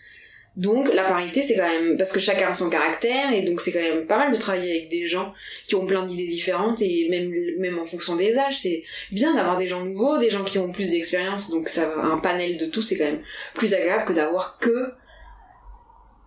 Donc 0.58 0.92
la 0.92 1.04
parité, 1.04 1.44
c'est 1.44 1.56
quand 1.56 1.68
même 1.68 1.98
parce 1.98 2.12
que 2.12 2.20
chacun 2.20 2.48
a 2.48 2.54
son 2.54 2.70
caractère 2.70 3.34
et 3.34 3.42
donc 3.42 3.60
c'est 3.60 3.74
quand 3.74 3.82
même 3.82 4.08
pas 4.08 4.18
mal 4.18 4.32
de 4.32 4.38
travailler 4.38 4.72
avec 4.72 4.90
des 4.90 5.06
gens 5.06 5.34
qui 5.68 5.76
ont 5.76 5.86
plein 5.86 6.04
d'idées 6.06 6.28
différentes 6.28 6.82
et 6.82 7.10
même 7.10 7.30
même 7.60 7.78
en 7.78 7.86
fonction 7.86 8.16
des 8.16 8.40
âges, 8.40 8.58
c'est 8.58 8.84
bien 9.12 9.36
d'avoir 9.36 9.58
des 9.58 9.68
gens 9.68 9.84
nouveaux, 9.84 10.18
des 10.18 10.30
gens 10.30 10.46
qui 10.46 10.58
ont 10.58 10.72
plus 10.72 10.92
d'expérience. 10.92 11.50
Donc 11.50 11.68
ça 11.68 11.94
un 12.02 12.18
panel 12.20 12.58
de 12.58 12.68
tout, 12.68 12.82
c'est 12.82 12.98
quand 12.98 13.04
même 13.04 13.22
plus 13.54 13.74
agréable 13.74 14.06
que 14.06 14.14
d'avoir 14.14 14.58
que 14.58 14.94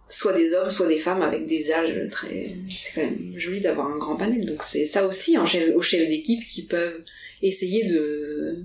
soit 0.09 0.33
des 0.33 0.55
hommes, 0.55 0.71
soit 0.71 0.88
des 0.88 0.99
femmes 0.99 1.23
avec 1.23 1.47
des 1.47 1.71
âges 1.73 1.94
très. 2.11 2.47
C'est 2.79 2.94
quand 2.94 3.07
même 3.07 3.33
joli 3.37 3.61
d'avoir 3.61 3.88
un 3.88 3.97
grand 3.99 4.16
panel. 4.16 4.44
Donc 4.47 4.62
c'est 4.62 4.85
ça 4.85 5.07
aussi 5.07 5.37
en 5.38 5.44
chef, 5.47 5.75
aux 5.77 5.83
chefs 5.83 6.09
d'équipe 6.09 6.44
qui 6.47 6.62
peuvent 6.66 7.03
essayer 7.42 7.87
de 7.88 8.64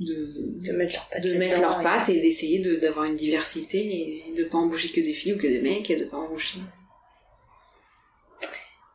de, 0.00 0.32
De 0.64 0.72
mettre 0.72 0.94
leurs 0.94 1.08
pattes. 1.08 1.22
de 1.24 1.34
mettre 1.34 1.60
leurs 1.60 1.80
et- 1.80 1.82
pattes 1.82 2.08
et 2.08 2.20
d'essayer 2.20 2.60
de- 2.60 2.76
d'avoir 2.76 3.04
une 3.06 3.16
diversité 3.16 4.24
et 4.28 4.32
de 4.36 4.44
pas 4.44 4.58
embaucher 4.58 4.90
que 4.90 5.00
des 5.00 5.12
filles 5.12 5.32
ou 5.32 5.38
que 5.38 5.48
des 5.48 5.60
mecs 5.60 5.90
et 5.90 5.96
de 5.96 6.04
pas 6.04 6.18
embaucher. 6.18 6.60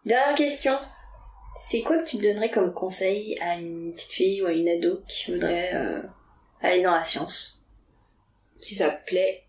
Dernière 0.06 0.36
question. 0.36 0.78
C'est 1.70 1.82
quoi 1.82 1.98
que 1.98 2.10
tu 2.10 2.18
donnerais 2.18 2.52
comme 2.52 2.74
conseil 2.74 3.38
à 3.42 3.56
une 3.58 3.94
petite 3.94 4.12
fille 4.12 4.42
ou 4.42 4.46
à 4.46 4.52
une 4.54 4.68
ado 4.70 5.02
qui 5.08 5.32
voudrait 5.32 5.72
euh, 5.74 6.02
aller 6.62 6.82
dans 6.82 6.92
la 6.96 7.04
science? 7.04 7.62
Si 8.60 8.76
ça 8.76 8.90
te 8.90 9.06
plaît, 9.06 9.44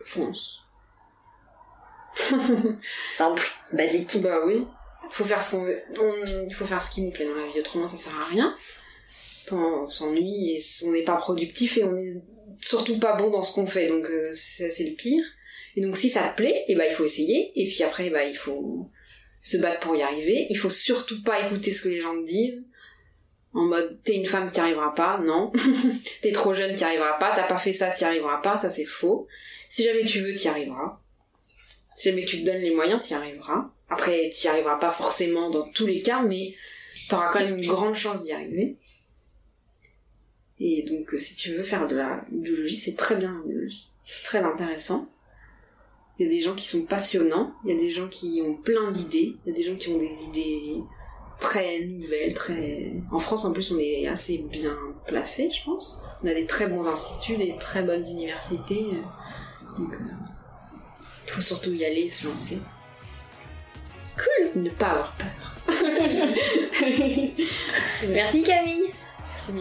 fonce. 0.00 0.63
Simple, 3.10 3.42
basique. 3.72 4.20
Bah 4.22 4.40
oui. 4.46 4.64
Faut 5.10 5.24
faire 5.24 5.42
ce 5.42 5.52
qu'on 5.52 5.64
veut. 5.64 5.80
Il 6.48 6.54
faut 6.54 6.64
faire 6.64 6.82
ce 6.82 6.90
qui 6.90 7.02
nous 7.02 7.10
plaît 7.10 7.26
dans 7.26 7.34
la 7.34 7.46
vie, 7.52 7.60
autrement 7.60 7.86
ça 7.86 7.96
sert 7.96 8.14
à 8.20 8.24
rien. 8.24 8.54
On 9.52 9.88
s'ennuie 9.88 10.56
et 10.56 10.62
on 10.86 10.92
n'est 10.92 11.04
pas 11.04 11.16
productif 11.16 11.76
et 11.76 11.84
on 11.84 11.96
est 11.96 12.22
surtout 12.60 12.98
pas 12.98 13.14
bon 13.14 13.30
dans 13.30 13.42
ce 13.42 13.54
qu'on 13.54 13.66
fait, 13.66 13.88
donc 13.88 14.06
euh, 14.06 14.30
ça 14.32 14.70
c'est 14.70 14.84
le 14.84 14.94
pire. 14.94 15.24
Et 15.76 15.80
donc 15.80 15.96
si 15.96 16.08
ça 16.08 16.28
te 16.28 16.36
plaît, 16.36 16.64
et 16.68 16.74
bah 16.74 16.86
il 16.88 16.94
faut 16.94 17.04
essayer, 17.04 17.52
et 17.54 17.68
puis 17.68 17.82
après 17.82 18.10
bah 18.10 18.24
il 18.24 18.36
faut 18.36 18.90
se 19.42 19.56
battre 19.58 19.80
pour 19.80 19.96
y 19.96 20.02
arriver. 20.02 20.46
Il 20.50 20.56
faut 20.56 20.70
surtout 20.70 21.22
pas 21.22 21.46
écouter 21.46 21.70
ce 21.70 21.82
que 21.82 21.88
les 21.88 22.00
gens 22.00 22.14
te 22.14 22.24
disent. 22.24 22.70
En 23.52 23.66
mode 23.66 24.00
t'es 24.02 24.16
une 24.16 24.26
femme, 24.26 24.50
t'y 24.50 24.60
arriveras 24.60 24.94
pas, 24.96 25.20
non. 25.24 25.52
t'es 26.22 26.32
trop 26.32 26.54
jeune, 26.54 26.74
t'y 26.74 26.84
arriveras 26.84 27.18
pas, 27.18 27.32
t'as 27.34 27.46
pas 27.46 27.58
fait 27.58 27.72
ça, 27.72 27.90
t'y 27.90 28.04
arriveras 28.04 28.38
pas, 28.38 28.56
ça 28.56 28.70
c'est 28.70 28.84
faux. 28.84 29.26
Si 29.68 29.84
jamais 29.84 30.04
tu 30.04 30.20
veux, 30.20 30.32
t'y 30.32 30.48
arriveras. 30.48 31.00
Si 31.94 32.10
jamais 32.10 32.24
tu 32.24 32.40
te 32.40 32.46
donnes 32.46 32.60
les 32.60 32.74
moyens, 32.74 33.04
tu 33.04 33.12
y 33.12 33.16
arriveras. 33.16 33.70
Après, 33.88 34.30
tu 34.30 34.46
y 34.46 34.48
arriveras 34.48 34.76
pas 34.76 34.90
forcément 34.90 35.50
dans 35.50 35.68
tous 35.72 35.86
les 35.86 36.02
cas, 36.02 36.22
mais 36.22 36.54
tu 37.08 37.14
auras 37.14 37.30
quand 37.30 37.40
même 37.40 37.58
une 37.58 37.66
grande 37.66 37.94
chance 37.94 38.24
d'y 38.24 38.32
arriver. 38.32 38.76
Et 40.60 40.82
donc, 40.82 41.12
euh, 41.14 41.18
si 41.18 41.36
tu 41.36 41.52
veux 41.52 41.62
faire 41.62 41.86
de 41.86 41.96
la 41.96 42.24
biologie, 42.30 42.76
c'est 42.76 42.96
très 42.96 43.16
bien 43.16 43.32
la 43.32 43.46
biologie. 43.46 43.88
C'est 44.06 44.24
très 44.24 44.38
intéressant. 44.38 45.08
Il 46.18 46.24
y 46.24 46.26
a 46.26 46.28
des 46.28 46.40
gens 46.40 46.54
qui 46.54 46.68
sont 46.68 46.84
passionnants, 46.84 47.54
il 47.64 47.74
y 47.74 47.76
a 47.76 47.80
des 47.80 47.90
gens 47.90 48.08
qui 48.08 48.40
ont 48.44 48.54
plein 48.54 48.90
d'idées, 48.90 49.36
il 49.44 49.48
y 49.48 49.52
a 49.52 49.56
des 49.56 49.64
gens 49.64 49.74
qui 49.74 49.88
ont 49.88 49.98
des 49.98 50.24
idées 50.24 50.80
très 51.40 51.84
nouvelles, 51.84 52.32
très... 52.34 52.92
En 53.10 53.18
France, 53.18 53.44
en 53.44 53.52
plus, 53.52 53.72
on 53.72 53.78
est 53.78 54.06
assez 54.06 54.38
bien 54.38 54.76
placé, 55.06 55.50
je 55.50 55.64
pense. 55.64 56.02
On 56.22 56.28
a 56.28 56.34
des 56.34 56.46
très 56.46 56.68
bons 56.68 56.86
instituts, 56.86 57.36
des 57.36 57.56
très 57.58 57.82
bonnes 57.82 58.06
universités. 58.06 58.86
Donc, 59.76 59.92
euh, 59.92 59.96
il 61.26 61.32
faut 61.32 61.40
surtout 61.40 61.72
y 61.72 61.84
aller, 61.84 62.08
se 62.08 62.26
lancer. 62.26 62.58
Cool 64.16 64.62
Ne 64.62 64.70
pas 64.70 64.90
avoir 64.90 65.12
peur. 65.12 65.54
Merci 68.08 68.42
Camille. 68.42 68.90
Merci. 69.30 69.52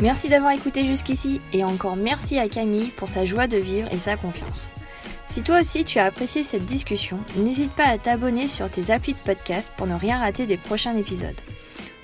Merci 0.00 0.28
d'avoir 0.28 0.52
écouté 0.52 0.84
jusqu'ici 0.84 1.40
et 1.52 1.64
encore 1.64 1.96
merci 1.96 2.38
à 2.38 2.48
Camille 2.48 2.92
pour 2.96 3.08
sa 3.08 3.24
joie 3.24 3.48
de 3.48 3.56
vivre 3.56 3.88
et 3.92 3.98
sa 3.98 4.16
confiance. 4.16 4.70
Si 5.26 5.42
toi 5.42 5.60
aussi 5.60 5.84
tu 5.84 5.98
as 5.98 6.04
apprécié 6.04 6.44
cette 6.44 6.64
discussion, 6.64 7.18
n'hésite 7.36 7.72
pas 7.72 7.88
à 7.88 7.98
t'abonner 7.98 8.46
sur 8.46 8.70
tes 8.70 8.92
applis 8.92 9.14
de 9.14 9.18
podcast 9.18 9.72
pour 9.76 9.88
ne 9.88 9.94
rien 9.94 10.18
rater 10.18 10.46
des 10.46 10.56
prochains 10.56 10.96
épisodes. 10.96 11.38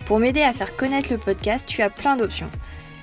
Pour 0.07 0.19
m'aider 0.19 0.43
à 0.43 0.53
faire 0.53 0.77
connaître 0.77 1.11
le 1.11 1.19
podcast, 1.19 1.67
tu 1.67 1.83
as 1.83 1.89
plein 1.89 2.17
d'options. 2.17 2.51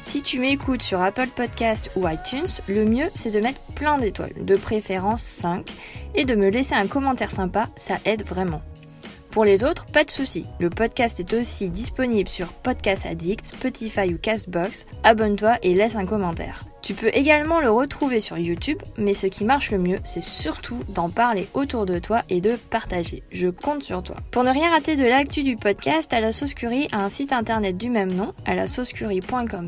Si 0.02 0.24
tu 0.24 0.40
m'écoutes 0.40 0.82
sur 0.82 1.00
Apple 1.00 1.28
Podcast 1.28 1.92
ou 1.96 2.08
iTunes, 2.08 2.48
le 2.68 2.86
mieux 2.86 3.10
c'est 3.14 3.30
de 3.30 3.40
mettre 3.40 3.62
plein 3.76 3.98
d'étoiles, 3.98 4.34
de 4.44 4.56
préférence 4.56 5.22
5, 5.22 5.70
et 6.16 6.26
de 6.26 6.34
me 6.34 6.50
laisser 6.50 6.74
un 6.74 6.88
commentaire 6.88 7.30
sympa, 7.30 7.70
ça 7.78 7.98
aide 8.06 8.26
vraiment. 8.26 8.62
Pour 9.30 9.46
les 9.46 9.64
autres, 9.64 9.86
pas 9.86 10.04
de 10.04 10.10
souci. 10.10 10.44
Le 10.60 10.70
podcast 10.70 11.20
est 11.20 11.34
aussi 11.34 11.70
disponible 11.70 12.28
sur 12.28 12.48
Podcast 12.52 13.06
Addict, 13.06 13.46
Spotify 13.46 14.14
ou 14.14 14.18
Castbox. 14.18 14.88
Abonne-toi 15.04 15.58
et 15.62 15.74
laisse 15.74 15.96
un 15.96 16.06
commentaire. 16.06 16.64
Tu 16.82 16.96
peux 16.96 17.12
également 17.14 17.60
le 17.60 17.70
retrouver 17.70 18.20
sur 18.20 18.38
YouTube, 18.38 18.80
mais 18.98 19.14
ce 19.14 19.28
qui 19.28 19.44
marche 19.44 19.72
le 19.72 19.78
mieux, 19.78 20.00
c'est 20.04 20.24
surtout 20.24 20.80
d'en 20.90 21.10
parler 21.10 21.48
autour 21.54 21.86
de 21.86 22.00
toi 22.00 22.22
et 22.30 22.42
de 22.42 22.56
partager. 22.56 23.22
Je 23.32 23.50
compte 23.50 23.84
sur 23.84 24.02
toi. 24.02 24.16
Pour 24.32 24.44
ne 24.44 24.50
rien 24.50 24.72
rater 24.72 24.96
de 24.96 25.06
l'actu 25.06 25.44
du 25.44 25.56
podcast, 25.56 26.12
à 26.12 26.20
la 26.20 26.32
Sauce 26.32 26.56
Curie 26.56 26.88
a 26.92 27.04
un 27.04 27.10
site 27.10 27.34
internet 27.34 27.78
du 27.78 27.90
même 27.90 28.12
nom, 28.12 28.34
à 28.46 28.56
la 28.56 28.66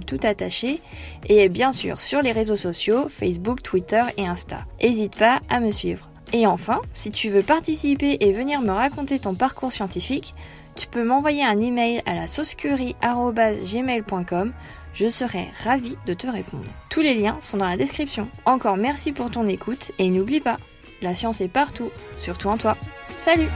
tout 0.05 0.19
attaché, 0.23 0.79
et 1.27 1.49
bien 1.49 1.71
sûr 1.71 2.01
sur 2.01 2.21
les 2.21 2.31
réseaux 2.31 2.55
sociaux, 2.55 3.07
Facebook, 3.09 3.61
Twitter 3.61 4.03
et 4.17 4.25
Insta. 4.25 4.65
N'hésite 4.81 5.15
pas 5.15 5.39
à 5.49 5.59
me 5.59 5.71
suivre. 5.71 6.09
Et 6.31 6.47
enfin, 6.47 6.81
si 6.93 7.11
tu 7.11 7.29
veux 7.29 7.43
participer 7.43 8.17
et 8.21 8.31
venir 8.31 8.61
me 8.61 8.71
raconter 8.71 9.19
ton 9.19 9.35
parcours 9.35 9.71
scientifique, 9.71 10.33
tu 10.75 10.87
peux 10.87 11.03
m'envoyer 11.03 11.43
un 11.43 11.59
email 11.59 12.01
à 12.05 12.15
la 12.15 12.27
saucecurie.gmail.com. 12.27 14.53
Je 14.93 15.07
serai 15.07 15.49
ravie 15.63 15.97
de 16.05 16.13
te 16.13 16.27
répondre. 16.27 16.69
Tous 16.89 17.01
les 17.01 17.15
liens 17.15 17.37
sont 17.41 17.57
dans 17.57 17.67
la 17.67 17.77
description. 17.77 18.29
Encore 18.45 18.77
merci 18.77 19.11
pour 19.11 19.31
ton 19.31 19.47
écoute 19.47 19.91
et 19.97 20.09
n'oublie 20.09 20.39
pas, 20.39 20.57
la 21.01 21.15
science 21.15 21.41
est 21.41 21.47
partout, 21.47 21.89
surtout 22.17 22.49
en 22.49 22.57
toi. 22.57 22.77
Salut 23.19 23.49